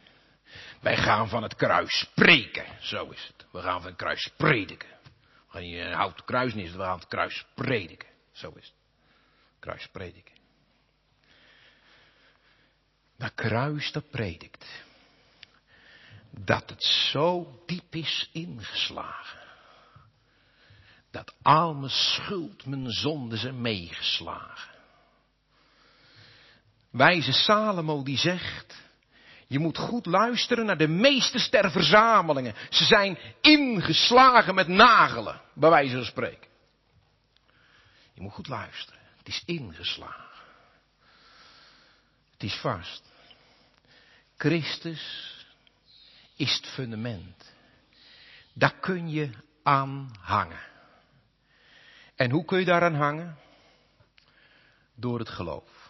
Wij 0.82 0.98
gaan 0.98 1.30
van 1.30 1.44
het 1.44 1.56
kruis 1.56 2.10
preken, 2.16 2.66
zo 2.80 3.10
is 3.10 3.28
het. 3.28 3.46
We 3.52 3.62
gaan 3.62 3.82
van 3.82 3.90
het 3.90 4.00
kruis 4.00 4.32
prediken. 4.38 4.90
We 5.04 5.52
gaan 5.52 5.62
hier 5.62 5.86
een 5.86 5.94
houten 5.94 6.26
kruis 6.26 6.54
niet, 6.54 6.72
we 6.72 6.84
gaan 6.84 7.00
het 7.00 7.08
kruis 7.08 7.46
prediken. 7.56 8.10
Zo 8.32 8.52
is 8.56 8.66
het. 8.66 8.76
Kruis 9.60 9.88
prediken. 9.88 10.37
Dat 13.18 13.32
kruis 13.36 13.92
dat 13.92 14.10
predikt. 14.10 14.66
Dat 16.30 16.70
het 16.70 16.84
zo 16.84 17.60
diep 17.66 17.96
is 17.96 18.30
ingeslagen. 18.34 19.40
Dat 21.12 21.34
al 21.42 21.74
mijn 21.74 21.92
schuld, 21.92 22.66
mijn 22.66 22.92
zonden 22.92 23.38
zijn 23.38 23.62
meegeslagen. 23.62 24.76
Wijze 26.90 27.32
Salomo 27.32 28.04
die 28.04 28.18
zegt, 28.18 28.76
je 29.48 29.60
moet 29.60 29.78
goed 29.78 30.06
luisteren 30.06 30.66
naar 30.66 30.78
de 30.78 30.88
meeste 30.88 31.72
verzamelingen. 31.72 32.56
Ze 32.70 32.86
zijn 32.86 33.18
ingeslagen 33.42 34.56
met 34.56 34.68
nagelen, 34.68 35.42
bij 35.54 35.70
wijze 35.70 35.96
van 35.96 36.06
spreken. 36.06 36.48
Je 38.14 38.22
moet 38.22 38.34
goed 38.34 38.48
luisteren. 38.48 39.00
Het 39.18 39.28
is 39.28 39.44
ingeslagen. 39.46 40.27
Het 42.38 42.50
is 42.50 42.56
vast. 42.56 43.04
Christus 44.38 45.34
is 46.36 46.56
het 46.56 46.68
fundament. 46.68 47.54
Daar 48.54 48.80
kun 48.80 49.10
je 49.10 49.30
aan 49.64 50.12
hangen. 50.20 50.66
En 52.16 52.32
hoe 52.32 52.46
kun 52.46 52.60
je 52.60 52.66
daaraan 52.66 52.96
hangen? 52.96 53.38
Door 54.96 55.20
het 55.20 55.30
geloof. 55.30 55.90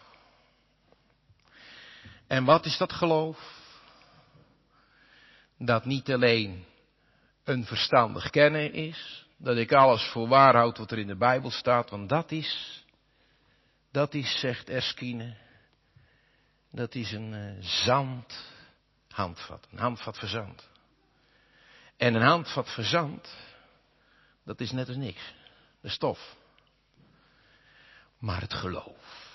En 2.26 2.44
wat 2.44 2.64
is 2.64 2.76
dat 2.76 2.92
geloof? 2.92 3.56
Dat 5.58 5.84
niet 5.84 6.10
alleen 6.10 6.64
een 7.44 7.64
verstandig 7.64 8.30
kennen 8.30 8.72
is, 8.72 9.26
dat 9.36 9.56
ik 9.56 9.72
alles 9.72 10.04
voor 10.04 10.28
waar 10.28 10.54
houd 10.54 10.78
wat 10.78 10.90
er 10.90 10.98
in 10.98 11.06
de 11.06 11.16
Bijbel 11.16 11.50
staat, 11.50 11.90
want 11.90 12.08
dat 12.08 12.30
is, 12.30 12.84
dat 13.90 14.14
is, 14.14 14.40
zegt 14.40 14.68
Erskine, 14.68 15.36
dat 16.78 16.94
is 16.94 17.12
een 17.12 17.32
uh, 17.32 17.64
zand 17.64 18.44
handvat, 19.08 19.66
een 19.70 19.78
handvat 19.78 20.18
verzand. 20.18 20.68
En 21.96 22.14
een 22.14 22.22
handvat 22.22 22.70
verzand, 22.70 23.36
dat 24.44 24.60
is 24.60 24.70
net 24.70 24.88
als 24.88 24.96
niks, 24.96 25.34
de 25.80 25.88
stof. 25.88 26.36
Maar 28.18 28.40
het 28.40 28.54
geloof, 28.54 29.26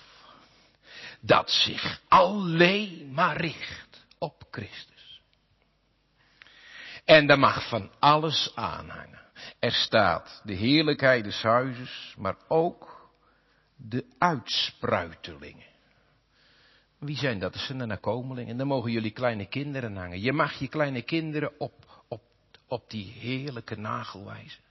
dat 1.20 1.50
zich 1.50 2.00
alleen 2.08 3.12
maar 3.12 3.36
richt 3.36 4.06
op 4.18 4.44
Christus. 4.50 5.22
En 7.04 7.26
daar 7.26 7.38
mag 7.38 7.68
van 7.68 7.90
alles 7.98 8.52
aanhangen. 8.54 9.22
Er 9.58 9.72
staat 9.72 10.40
de 10.44 10.54
heerlijkheid 10.54 11.24
des 11.24 11.42
huizes, 11.42 12.14
maar 12.18 12.36
ook 12.48 13.10
de 13.76 14.14
uitspruitelingen. 14.18 15.73
Wie 17.04 17.16
zijn 17.16 17.38
dat? 17.38 17.52
Dat 17.52 17.62
zijn 17.62 17.78
de 17.78 17.86
nakomelingen. 17.86 18.50
En 18.50 18.56
dan 18.56 18.66
mogen 18.66 18.90
jullie 18.90 19.10
kleine 19.10 19.46
kinderen 19.46 19.96
hangen. 19.96 20.20
Je 20.20 20.32
mag 20.32 20.58
je 20.58 20.68
kleine 20.68 21.02
kinderen 21.02 21.60
op, 21.60 22.02
op, 22.08 22.22
op 22.68 22.90
die 22.90 23.12
heerlijke 23.12 23.76
nagel 23.76 24.24
wijzen. 24.24 24.62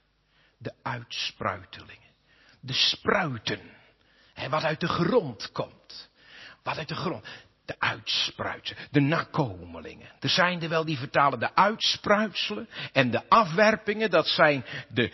De 0.57 0.73
uitspruitelingen. 0.81 2.09
De 2.59 2.73
spruiten. 2.73 3.59
En 4.33 4.49
wat 4.49 4.63
uit 4.63 4.79
de 4.79 4.87
grond 4.87 5.51
komt. 5.51 6.09
Wat 6.63 6.77
uit 6.77 6.87
de 6.87 6.95
grond. 6.95 7.25
De 7.65 7.75
uitspruitselen. 7.79 8.87
De 8.91 8.99
nakomelingen. 8.99 10.11
Er 10.19 10.29
zijn 10.29 10.61
er 10.61 10.69
wel 10.69 10.85
die 10.85 10.97
vertalen 10.97 11.39
de 11.39 11.55
uitspruitselen. 11.55 12.69
En 12.91 13.11
de 13.11 13.29
afwerpingen, 13.29 14.09
dat 14.09 14.27
zijn 14.27 14.65
de 14.89 15.13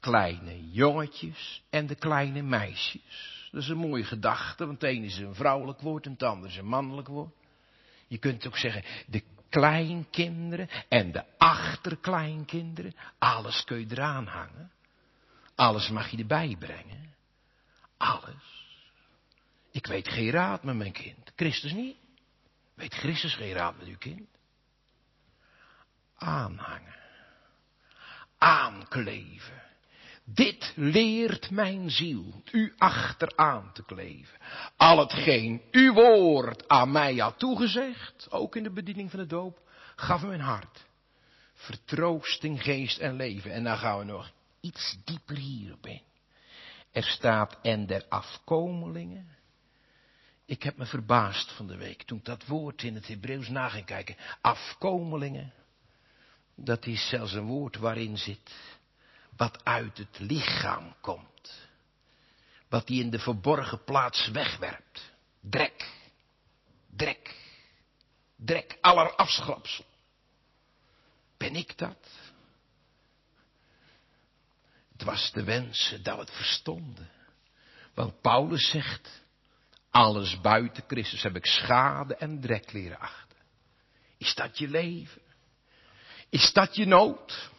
kleine 0.00 0.70
jongetjes 0.70 1.62
en 1.70 1.86
de 1.86 1.94
kleine 1.94 2.42
meisjes. 2.42 3.35
Dat 3.56 3.64
is 3.64 3.70
een 3.70 3.76
mooie 3.88 4.04
gedachte, 4.04 4.66
want 4.66 4.80
het 4.80 5.02
is 5.02 5.18
een 5.18 5.34
vrouwelijk 5.34 5.80
woord 5.80 6.06
en 6.06 6.12
het 6.12 6.22
ander 6.22 6.50
is 6.50 6.56
een 6.56 6.66
mannelijk 6.66 7.08
woord. 7.08 7.34
Je 8.06 8.18
kunt 8.18 8.46
ook 8.46 8.58
zeggen, 8.58 8.84
de 9.06 9.22
kleinkinderen 9.48 10.68
en 10.88 11.12
de 11.12 11.24
achterkleinkinderen, 11.38 12.94
alles 13.18 13.64
kun 13.64 13.78
je 13.78 13.86
eraan 13.88 14.26
hangen. 14.26 14.70
Alles 15.54 15.88
mag 15.88 16.10
je 16.10 16.16
erbij 16.16 16.56
brengen. 16.58 17.14
Alles. 17.96 18.66
Ik 19.70 19.86
weet 19.86 20.08
geen 20.08 20.30
raad 20.30 20.62
met 20.62 20.76
mijn 20.76 20.92
kind. 20.92 21.32
Christus 21.36 21.72
niet. 21.72 21.96
Weet 22.74 22.94
Christus 22.94 23.34
geen 23.34 23.52
raad 23.52 23.78
met 23.78 23.86
uw 23.86 23.98
kind? 23.98 24.28
Aanhangen. 26.16 26.96
Aankleven. 28.38 29.65
Dit 30.28 30.72
leert 30.76 31.50
mijn 31.50 31.90
ziel 31.90 32.42
u 32.52 32.74
achteraan 32.76 33.72
te 33.72 33.84
kleven. 33.84 34.38
Al 34.76 34.98
hetgeen 34.98 35.62
uw 35.70 35.92
woord 35.92 36.68
aan 36.68 36.92
mij 36.92 37.14
had 37.14 37.38
toegezegd, 37.38 38.26
ook 38.30 38.56
in 38.56 38.62
de 38.62 38.72
bediening 38.72 39.10
van 39.10 39.20
de 39.20 39.26
doop, 39.26 39.60
gaf 39.96 40.22
mijn 40.22 40.40
hart. 40.40 40.84
Vertroosting, 41.54 42.62
geest 42.62 42.98
en 42.98 43.16
leven. 43.16 43.52
En 43.52 43.64
dan 43.64 43.78
gaan 43.78 43.98
we 43.98 44.04
nog 44.04 44.32
iets 44.60 44.96
dieper 45.04 45.36
hierop 45.36 45.86
in. 45.86 46.02
Er 46.92 47.04
staat 47.04 47.58
en 47.62 47.86
der 47.86 48.04
afkomelingen. 48.08 49.36
Ik 50.44 50.62
heb 50.62 50.76
me 50.76 50.86
verbaasd 50.86 51.52
van 51.52 51.66
de 51.66 51.76
week 51.76 52.02
toen 52.02 52.18
ik 52.18 52.24
dat 52.24 52.46
woord 52.46 52.82
in 52.82 52.94
het 52.94 53.08
Hebreeuws 53.08 53.48
na 53.48 53.68
ging 53.68 53.84
kijken. 53.86 54.16
Afkomelingen. 54.40 55.52
Dat 56.54 56.86
is 56.86 57.08
zelfs 57.08 57.32
een 57.32 57.46
woord 57.46 57.76
waarin 57.76 58.18
zit 58.18 58.54
wat 59.36 59.64
uit 59.64 59.98
het 59.98 60.18
lichaam 60.18 60.94
komt. 61.00 61.68
Wat 62.68 62.88
hij 62.88 62.96
in 62.96 63.10
de 63.10 63.18
verborgen 63.18 63.84
plaats 63.84 64.28
wegwerpt. 64.28 65.12
Drek. 65.40 65.88
Drek. 66.96 67.34
Drek 68.36 68.78
aller 68.80 69.14
afschrapsel. 69.14 69.84
Ben 71.36 71.56
ik 71.56 71.78
dat? 71.78 72.08
Het 74.92 75.02
was 75.02 75.32
de 75.32 75.44
wensen 75.44 76.02
dat 76.02 76.14
we 76.14 76.20
het 76.20 76.30
verstonden. 76.30 77.10
Want 77.94 78.20
Paulus 78.20 78.70
zegt, 78.70 79.22
alles 79.90 80.40
buiten 80.40 80.84
Christus 80.86 81.22
heb 81.22 81.36
ik 81.36 81.46
schade 81.46 82.16
en 82.16 82.40
drek 82.40 82.72
leren 82.72 82.98
achten. 82.98 83.38
Is 84.16 84.34
dat 84.34 84.58
je 84.58 84.68
leven? 84.68 85.22
Is 86.28 86.52
dat 86.52 86.76
je 86.76 86.86
nood? 86.86 87.50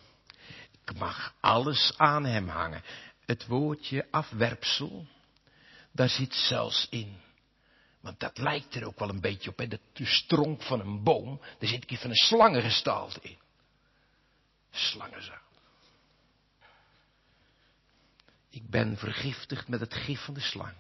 Ik 0.89 0.97
mag 0.97 1.33
alles 1.39 1.93
aan 1.97 2.25
hem 2.25 2.47
hangen. 2.47 2.83
Het 3.25 3.47
woordje 3.47 4.07
afwerpsel, 4.11 5.07
daar 5.91 6.09
zit 6.09 6.33
zelfs 6.33 6.87
in. 6.89 7.17
Want 7.99 8.19
dat 8.19 8.37
lijkt 8.37 8.75
er 8.75 8.85
ook 8.85 8.99
wel 8.99 9.09
een 9.09 9.21
beetje 9.21 9.49
op, 9.49 9.57
hè? 9.57 9.67
de 9.67 9.79
stronk 9.93 10.61
van 10.61 10.79
een 10.79 11.03
boom. 11.03 11.41
Daar 11.59 11.69
zit 11.69 11.91
een 11.91 11.97
van 11.97 12.09
een 12.09 12.15
slangengestalte 12.15 13.19
in. 13.21 13.37
Slangenzaad. 14.71 15.41
Ik 18.49 18.69
ben 18.69 18.97
vergiftigd 18.97 19.67
met 19.67 19.79
het 19.79 19.93
gif 19.93 20.23
van 20.23 20.33
de 20.33 20.39
slang. 20.39 20.73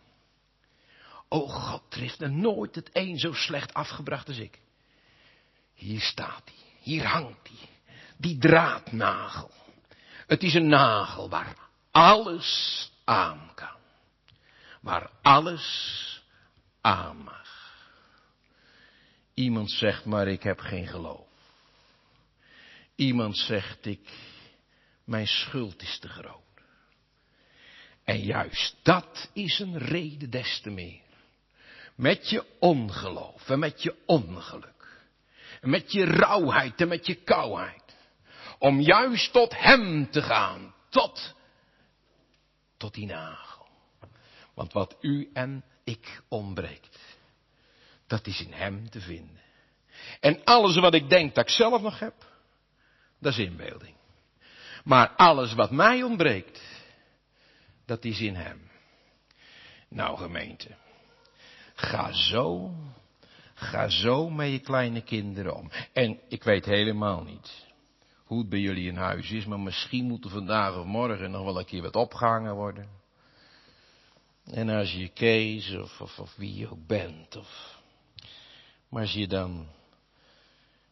O 1.27 1.47
God, 1.47 1.95
er 2.19 2.31
nooit 2.31 2.75
het 2.75 2.89
een 2.93 3.17
zo 3.17 3.33
slecht 3.33 3.73
afgebracht 3.73 4.27
als 4.27 4.37
ik. 4.37 4.59
Hier 5.73 6.01
staat 6.01 6.41
hij, 6.45 6.81
hier 6.81 7.05
hangt 7.05 7.47
hij, 7.47 7.69
die 8.17 8.37
draadnagel. 8.37 9.51
Het 10.27 10.43
is 10.43 10.53
een 10.53 10.67
nagel 10.67 11.29
waar 11.29 11.55
alles 11.91 12.91
aan 13.03 13.51
kan. 13.55 13.77
Waar 14.81 15.09
alles 15.21 16.21
aan 16.81 17.17
mag. 17.17 17.75
Iemand 19.33 19.71
zegt 19.71 20.05
maar 20.05 20.27
ik 20.27 20.43
heb 20.43 20.59
geen 20.59 20.87
geloof. 20.87 21.27
Iemand 22.95 23.37
zegt 23.37 23.85
ik, 23.85 24.09
mijn 25.03 25.27
schuld 25.27 25.81
is 25.81 25.99
te 25.99 26.09
groot. 26.09 26.35
En 28.03 28.19
juist 28.19 28.75
dat 28.83 29.29
is 29.33 29.59
een 29.59 29.77
reden 29.77 30.29
des 30.29 30.59
te 30.61 30.69
meer. 30.69 31.01
Met 31.95 32.29
je 32.29 32.45
ongeloof 32.59 33.49
en 33.49 33.59
met 33.59 33.83
je 33.83 33.95
ongeluk. 34.05 35.05
En 35.61 35.69
met 35.69 35.91
je 35.91 36.05
rauwheid 36.05 36.81
en 36.81 36.87
met 36.87 37.05
je 37.05 37.15
kouheid 37.15 37.86
om 38.59 38.79
juist 38.79 39.31
tot 39.31 39.57
Hem 39.57 40.11
te 40.11 40.21
gaan. 40.21 40.73
Tot, 40.89 41.35
tot 42.77 42.93
die 42.93 43.05
nagel. 43.05 43.67
Want 44.53 44.73
wat 44.73 44.97
u 45.01 45.29
en 45.33 45.63
ik 45.83 46.21
ontbreekt, 46.27 46.99
dat 48.07 48.27
is 48.27 48.41
in 48.41 48.53
Hem 48.53 48.89
te 48.89 49.01
vinden. 49.01 49.41
En 50.19 50.43
alles 50.43 50.75
wat 50.77 50.93
ik 50.93 51.09
denk 51.09 51.35
dat 51.35 51.43
ik 51.43 51.55
zelf 51.55 51.81
nog 51.81 51.99
heb, 51.99 52.13
dat 53.19 53.31
is 53.31 53.37
inbeelding. 53.37 53.95
Maar 54.83 55.09
alles 55.09 55.53
wat 55.53 55.71
mij 55.71 56.03
ontbreekt, 56.03 56.61
dat 57.85 58.05
is 58.05 58.19
in 58.19 58.35
Hem. 58.35 58.69
Nou 59.89 60.17
gemeente, 60.17 60.75
ga 61.75 62.11
zo, 62.11 62.73
ga 63.53 63.89
zo 63.89 64.29
met 64.29 64.51
je 64.51 64.59
kleine 64.59 65.01
kinderen 65.01 65.55
om. 65.55 65.71
En 65.93 66.19
ik 66.27 66.43
weet 66.43 66.65
helemaal 66.65 67.23
niet 67.23 67.66
hoe 68.27 68.39
het 68.39 68.49
bij 68.49 68.59
jullie 68.59 68.87
in 68.87 68.95
huis 68.95 69.31
is, 69.31 69.45
maar 69.45 69.59
misschien 69.59 70.05
moet 70.05 70.25
er 70.25 70.29
vandaag 70.29 70.77
of 70.77 70.85
morgen 70.85 71.31
nog 71.31 71.43
wel 71.43 71.59
een 71.59 71.65
keer 71.65 71.81
wat 71.81 71.95
opgehangen 71.95 72.55
worden. 72.55 72.89
En 74.45 74.69
als 74.69 74.91
je 74.93 75.07
Kees 75.07 75.75
of, 75.75 76.19
of, 76.19 76.35
wie 76.35 76.55
je 76.55 76.71
ook 76.71 76.87
bent, 76.87 77.35
of, 77.35 77.79
maar 78.89 79.01
als 79.01 79.13
je 79.13 79.27
dan 79.27 79.67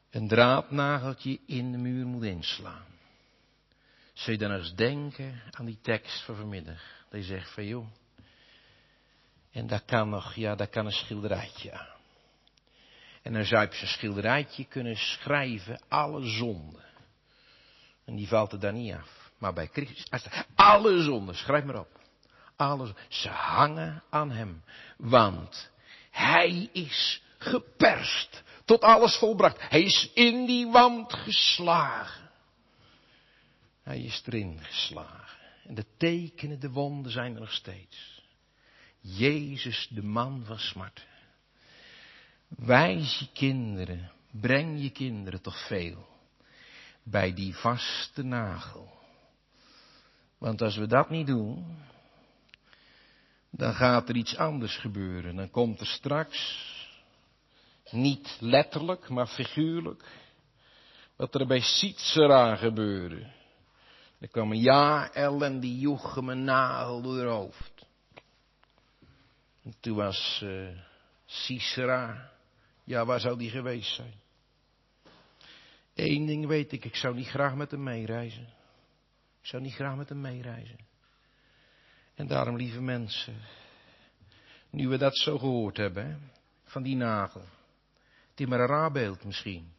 een 0.10 0.28
draadnageltje 0.28 1.40
in 1.46 1.72
de 1.72 1.78
muur 1.78 2.06
moet 2.06 2.24
inslaan. 2.24 2.86
Zul 4.14 4.34
je 4.34 4.40
dan 4.40 4.52
eens 4.52 4.76
denken 4.76 5.42
aan 5.52 5.66
die 5.66 5.80
tekst 5.82 6.26
van 6.26 6.36
vanmiddag. 6.36 6.82
Je 7.12 7.24
zegt 7.24 7.54
van 7.54 7.66
joh. 7.66 7.88
En 9.52 9.68
daar 9.68 9.84
kan 9.86 10.10
nog, 10.10 10.34
ja, 10.34 10.56
daar 10.56 10.68
kan 10.68 10.86
een 10.86 10.92
schilderijtje 10.92 11.72
aan. 11.72 11.96
En 13.22 13.34
dan 13.34 13.46
zou 13.46 13.62
je 13.62 13.68
op 13.68 13.74
schilderijtje 13.74 14.66
kunnen 14.66 14.96
schrijven 14.96 15.82
alle 15.88 16.28
zonden. 16.28 16.84
En 18.06 18.16
die 18.16 18.28
valt 18.28 18.52
er 18.52 18.60
dan 18.60 18.74
niet 18.74 18.94
af. 18.94 19.32
Maar 19.38 19.54
bij 19.54 19.70
Christus, 19.72 20.28
alle 20.56 21.02
zonden, 21.02 21.36
schrijf 21.36 21.64
maar 21.64 21.80
op. 21.80 22.00
Alle, 22.56 22.96
ze 23.10 23.30
hangen 23.30 24.04
aan 24.10 24.32
hem. 24.32 24.64
Want 24.98 25.72
hij 26.12 26.70
is 26.72 27.22
geperst 27.38 28.44
tot 28.66 28.82
alles 28.82 29.16
volbracht. 29.18 29.70
Hij 29.70 29.84
is 29.84 30.12
in 30.14 30.46
die 30.46 30.68
wand 30.68 31.14
geslagen. 31.14 32.30
Hij 33.84 34.02
is 34.02 34.24
erin 34.26 34.60
geslagen. 34.62 35.38
En 35.64 35.76
de 35.76 35.86
tekenen, 35.98 36.60
de 36.60 36.70
wonden 36.70 37.12
zijn 37.12 37.34
er 37.34 37.40
nog 37.40 37.54
steeds. 37.54 38.24
Jezus, 39.00 39.88
de 39.90 40.04
man 40.04 40.44
van 40.46 40.60
smart. 40.60 41.06
Wijs 42.48 43.20
je 43.20 43.28
kinderen, 43.34 44.12
breng 44.32 44.82
je 44.82 44.90
kinderen 44.90 45.42
toch 45.42 45.68
veel 45.68 46.15
bij 47.06 47.34
die 47.34 47.56
vaste 47.56 48.24
nagel. 48.24 48.90
Want 50.38 50.62
als 50.62 50.76
we 50.76 50.88
dat 50.88 51.10
niet 51.10 51.28
doen, 51.28 51.78
dan 53.50 53.74
gaat 53.74 54.10
er 54.10 54.16
iets 54.16 54.38
anders 54.38 54.78
gebeuren. 54.78 55.36
Dan 55.36 55.50
komt 55.50 55.80
er 55.80 55.88
straks 55.88 56.64
niet 57.92 58.38
letterlijk, 58.40 59.10
maar 59.10 59.28
figuurlijk. 59.28 60.04
Wat 61.16 61.36
er 61.36 61.48
bij 61.48 61.60
Sitsera 61.60 62.56
gebeurde. 62.56 63.34
Er 64.20 64.28
kwam 64.28 64.52
een 64.52 64.60
Jaël 64.60 65.44
en 65.44 65.60
die 65.60 65.80
joeg 65.80 66.16
hem 66.16 66.30
een 66.30 66.44
nagel 66.44 67.02
door 67.02 67.18
haar 67.18 67.28
hoofd. 67.28 67.86
En 69.64 69.76
toen 69.80 69.96
was 69.96 70.42
uh, 70.44 70.68
Sisera, 71.26 72.32
ja 72.84 73.06
waar 73.06 73.20
zou 73.20 73.38
die 73.38 73.50
geweest 73.50 73.96
zijn? 73.96 74.24
Eén 75.96 76.26
ding 76.26 76.46
weet 76.46 76.72
ik, 76.72 76.86
ik 76.86 76.96
zou 76.96 77.16
niet 77.16 77.28
graag 77.28 77.56
met 77.56 77.72
hem 77.72 77.84
meereizen. 77.84 78.48
Ik 79.42 79.48
zou 79.48 79.64
niet 79.64 79.74
graag 79.74 79.96
met 79.96 80.10
hem 80.10 80.22
meereizen. 80.22 80.78
En 82.16 82.28
daarom, 82.28 82.56
lieve 82.56 82.82
mensen, 82.82 83.42
nu 84.70 84.88
we 84.88 84.98
dat 84.98 85.18
zo 85.18 85.38
gehoord 85.38 85.78
hebben, 85.78 86.32
van 86.64 86.84
die 86.84 86.96
nagel. 86.96 87.46
Het 88.30 88.40
is 88.40 88.46
maar 88.46 88.60
een 88.60 88.68
raar 88.68 88.92
beeld 88.92 89.24
misschien. 89.24 89.74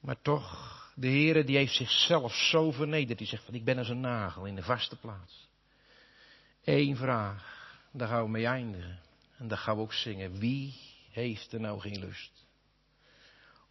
Maar 0.00 0.20
toch, 0.22 0.92
de 0.94 1.06
Heere 1.06 1.44
die 1.44 1.56
heeft 1.56 1.74
zichzelf 1.74 2.34
zo 2.34 2.70
vernederd. 2.70 3.18
Die 3.18 3.26
zegt 3.26 3.44
van 3.44 3.54
ik 3.54 3.64
ben 3.64 3.78
als 3.78 3.88
een 3.88 4.00
nagel 4.00 4.44
in 4.44 4.54
de 4.54 4.62
vaste 4.62 4.96
plaats. 4.96 5.48
Eén 6.64 6.96
vraag, 6.96 7.78
daar 7.92 8.08
gaan 8.08 8.22
we 8.22 8.30
mee 8.30 8.46
eindigen. 8.46 8.98
En 9.38 9.48
daar 9.48 9.58
gaan 9.58 9.76
we 9.76 9.82
ook 9.82 9.92
zingen. 9.92 10.38
Wie 10.38 10.74
heeft 11.10 11.52
er 11.52 11.60
nou 11.60 11.80
geen 11.80 11.98
lust? 11.98 12.45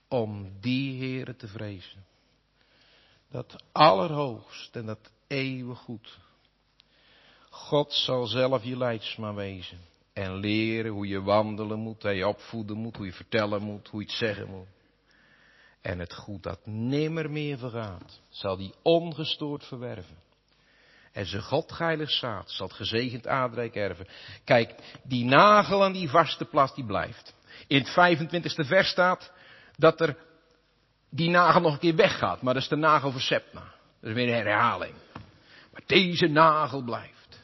Om 0.08 0.52
die 0.62 1.00
Heere 1.00 1.36
te 1.36 1.48
vrezen. 1.48 2.06
Dat 3.30 3.64
allerhoogst 3.72 4.76
en 4.76 4.86
dat 4.86 5.12
eeuwig 5.28 5.80
goed. 5.80 6.18
God 7.50 7.94
zal 7.94 8.26
zelf 8.26 8.64
je 8.64 8.78
leidsman 8.78 9.36
wezen. 9.36 9.80
En 10.14 10.36
leren 10.36 10.92
hoe 10.92 11.08
je 11.08 11.22
wandelen 11.22 11.80
moet, 11.80 12.02
hoe 12.02 12.12
je 12.12 12.28
opvoeden 12.28 12.78
moet, 12.78 12.96
hoe 12.96 13.06
je 13.06 13.14
vertellen 13.14 13.62
moet, 13.62 13.88
hoe 13.88 14.00
je 14.02 14.08
het 14.08 14.16
zeggen 14.16 14.48
moet. 14.48 14.68
En 15.82 16.00
het 16.00 16.14
goed 16.14 16.44
dat 16.44 16.66
nimmer 16.66 17.32
meer 17.32 17.58
vergaat, 17.58 18.22
zal 18.30 18.58
die 18.58 18.74
ongestoord 18.82 19.66
verwerven. 19.66 20.18
En 21.12 21.26
zijn 21.26 21.42
godgeilig 21.42 22.12
zaad 22.12 22.52
zal 22.52 22.68
het 22.68 22.76
gezegend 22.76 23.28
aardrijk 23.28 23.76
erven. 23.76 24.08
Kijk, 24.44 24.76
die 25.04 25.26
nagel 25.26 25.84
aan 25.84 25.94
die 25.94 26.10
vaste 26.10 26.46
plaats 26.46 26.76
die 26.76 26.86
blijft. 26.86 27.36
In 27.68 27.86
het 27.86 27.90
25e 27.90 28.68
vers 28.68 28.90
staat 28.90 29.32
dat 29.78 30.02
er 30.02 30.18
die 31.10 31.30
nagel 31.30 31.62
nog 31.62 31.74
een 31.74 31.80
keer 31.80 31.96
weggaat. 31.96 32.42
Maar 32.42 32.54
dat 32.54 32.64
is 32.64 32.70
de 32.70 32.76
nagel 32.76 33.12
voor 33.12 33.22
Sepna. 33.22 33.74
Dat 34.00 34.10
is 34.10 34.14
weer 34.16 34.28
een 34.28 34.46
herhaling. 34.46 34.96
Maar 35.72 35.82
deze 35.86 36.28
nagel 36.28 36.82
blijft. 36.82 37.40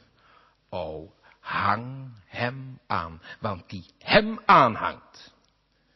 O, 0.70 1.14
hang 1.40 2.14
hem 2.26 2.80
aan. 2.88 3.22
Want 3.40 3.70
die 3.70 3.86
hem 4.00 4.40
aanhangt, 4.46 5.34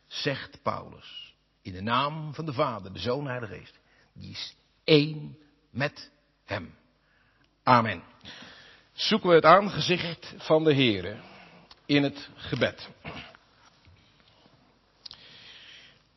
zegt 0.07 0.59
Paulus, 0.61 1.35
in 1.61 1.73
de 1.73 1.81
naam 1.81 2.33
van 2.33 2.45
de 2.45 2.53
Vader, 2.53 2.93
de 2.93 2.99
Zoon 2.99 3.29
en 3.29 3.39
de 3.39 3.47
Geest, 3.47 3.79
die 4.13 4.31
is 4.31 4.55
één 4.83 5.37
met 5.69 6.11
hem. 6.45 6.75
Amen. 7.63 8.03
Zoeken 8.93 9.29
we 9.29 9.35
het 9.35 9.45
aangezicht 9.45 10.33
van 10.37 10.63
de 10.63 10.73
Heere 10.73 11.15
in 11.85 12.03
het 12.03 12.29
gebed. 12.35 12.89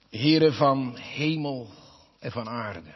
Heere 0.08 0.52
van 0.52 0.96
hemel 0.96 1.70
en 2.18 2.32
van 2.32 2.48
aarde. 2.48 2.94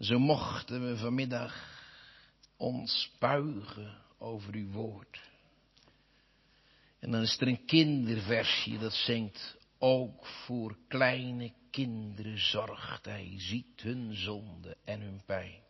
Zo 0.00 0.18
mochten 0.18 0.88
we 0.88 0.96
vanmiddag 0.96 1.82
ons 2.56 3.10
buigen 3.18 4.02
over 4.18 4.54
uw 4.54 4.70
woord. 4.70 5.20
En 6.98 7.10
dan 7.10 7.22
is 7.22 7.40
er 7.40 7.48
een 7.48 7.64
kinderversje 7.64 8.78
dat 8.78 8.92
zingt, 8.92 9.56
ook 9.78 10.26
voor 10.26 10.76
kleine 10.88 11.52
kinderen 11.70 12.38
zorgt 12.38 13.04
hij, 13.04 13.34
ziet 13.36 13.80
hun 13.80 14.14
zonde 14.14 14.76
en 14.84 15.00
hun 15.00 15.22
pijn. 15.26 15.62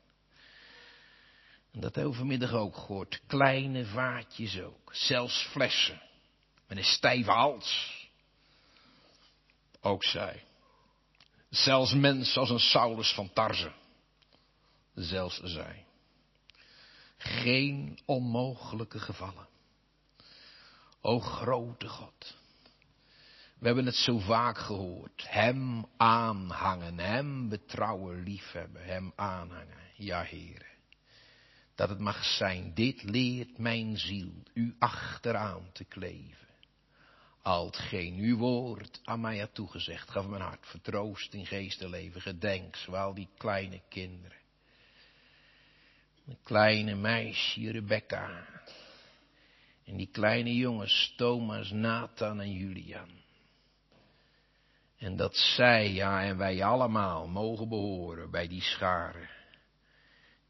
En 1.72 1.80
dat 1.80 1.94
hebben 1.94 2.12
we 2.12 2.18
vanmiddag 2.18 2.52
ook 2.52 2.76
gehoord, 2.76 3.20
kleine 3.26 3.86
vaatjes 3.86 4.60
ook, 4.60 4.94
zelfs 4.94 5.42
flessen, 5.50 6.02
met 6.66 6.78
een 6.78 6.84
stijve 6.84 7.30
hals. 7.30 8.02
Ook 9.84 10.04
zij. 10.04 10.44
Zelfs 11.50 11.94
mensen 11.94 12.40
als 12.40 12.50
een 12.50 12.58
Saulus 12.58 13.12
van 13.12 13.32
Tarze. 13.32 13.72
Zelfs 14.94 15.40
zij 15.42 15.84
geen 17.16 17.98
onmogelijke 18.04 18.98
gevallen. 18.98 19.46
O 21.00 21.20
grote 21.20 21.88
God. 21.88 22.36
We 23.58 23.66
hebben 23.66 23.86
het 23.86 23.94
zo 23.94 24.18
vaak 24.18 24.58
gehoord. 24.58 25.24
Hem 25.28 25.86
aanhangen, 25.96 26.98
hem 26.98 27.48
betrouwen, 27.48 28.22
liefhebben, 28.22 28.84
hem 28.84 29.12
aanhangen. 29.16 29.78
Ja, 29.96 30.22
heren. 30.22 30.72
Dat 31.74 31.88
het 31.88 31.98
mag 31.98 32.24
zijn, 32.24 32.74
dit 32.74 33.02
leert 33.02 33.58
mijn 33.58 33.98
ziel 33.98 34.32
u 34.54 34.76
achteraan 34.78 35.72
te 35.72 35.84
kleven. 35.84 36.43
Al 37.44 37.66
hetgeen 37.66 38.14
uw 38.14 38.36
woord 38.36 39.00
aan 39.04 39.20
mij 39.20 39.38
had 39.38 39.54
toegezegd, 39.54 40.10
gaf 40.10 40.26
mijn 40.26 40.42
hart 40.42 40.66
vertroost 40.66 41.34
in 41.34 41.46
geest 41.46 41.82
en 41.82 41.90
leven, 41.90 42.20
gedenk, 42.20 42.76
zowel 42.76 43.14
die 43.14 43.28
kleine 43.36 43.80
kinderen 43.88 44.42
een 46.26 46.38
kleine 46.42 46.94
meisje, 46.94 47.70
Rebecca. 47.70 48.46
En 49.84 49.96
die 49.96 50.08
kleine 50.12 50.54
jongens, 50.54 51.14
Thomas, 51.16 51.70
Nathan 51.70 52.40
en 52.40 52.52
Julian. 52.52 53.08
En 54.98 55.16
dat 55.16 55.36
zij, 55.36 55.92
ja, 55.92 56.22
en 56.22 56.36
wij 56.36 56.64
allemaal 56.64 57.28
mogen 57.28 57.68
behoren 57.68 58.30
bij 58.30 58.48
die 58.48 58.62
scharen. 58.62 59.28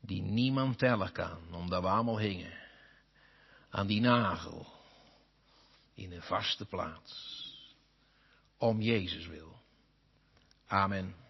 Die 0.00 0.22
niemand 0.22 0.78
tellen 0.78 1.12
kan, 1.12 1.54
omdat 1.54 1.82
we 1.82 1.88
allemaal 1.88 2.18
hingen. 2.18 2.52
Aan 3.70 3.86
die 3.86 4.00
nagel. 4.00 4.73
In 5.94 6.12
een 6.12 6.22
vaste 6.22 6.66
plaats. 6.66 7.42
Om 8.58 8.80
Jezus 8.80 9.26
wil. 9.26 9.62
Amen. 10.66 11.23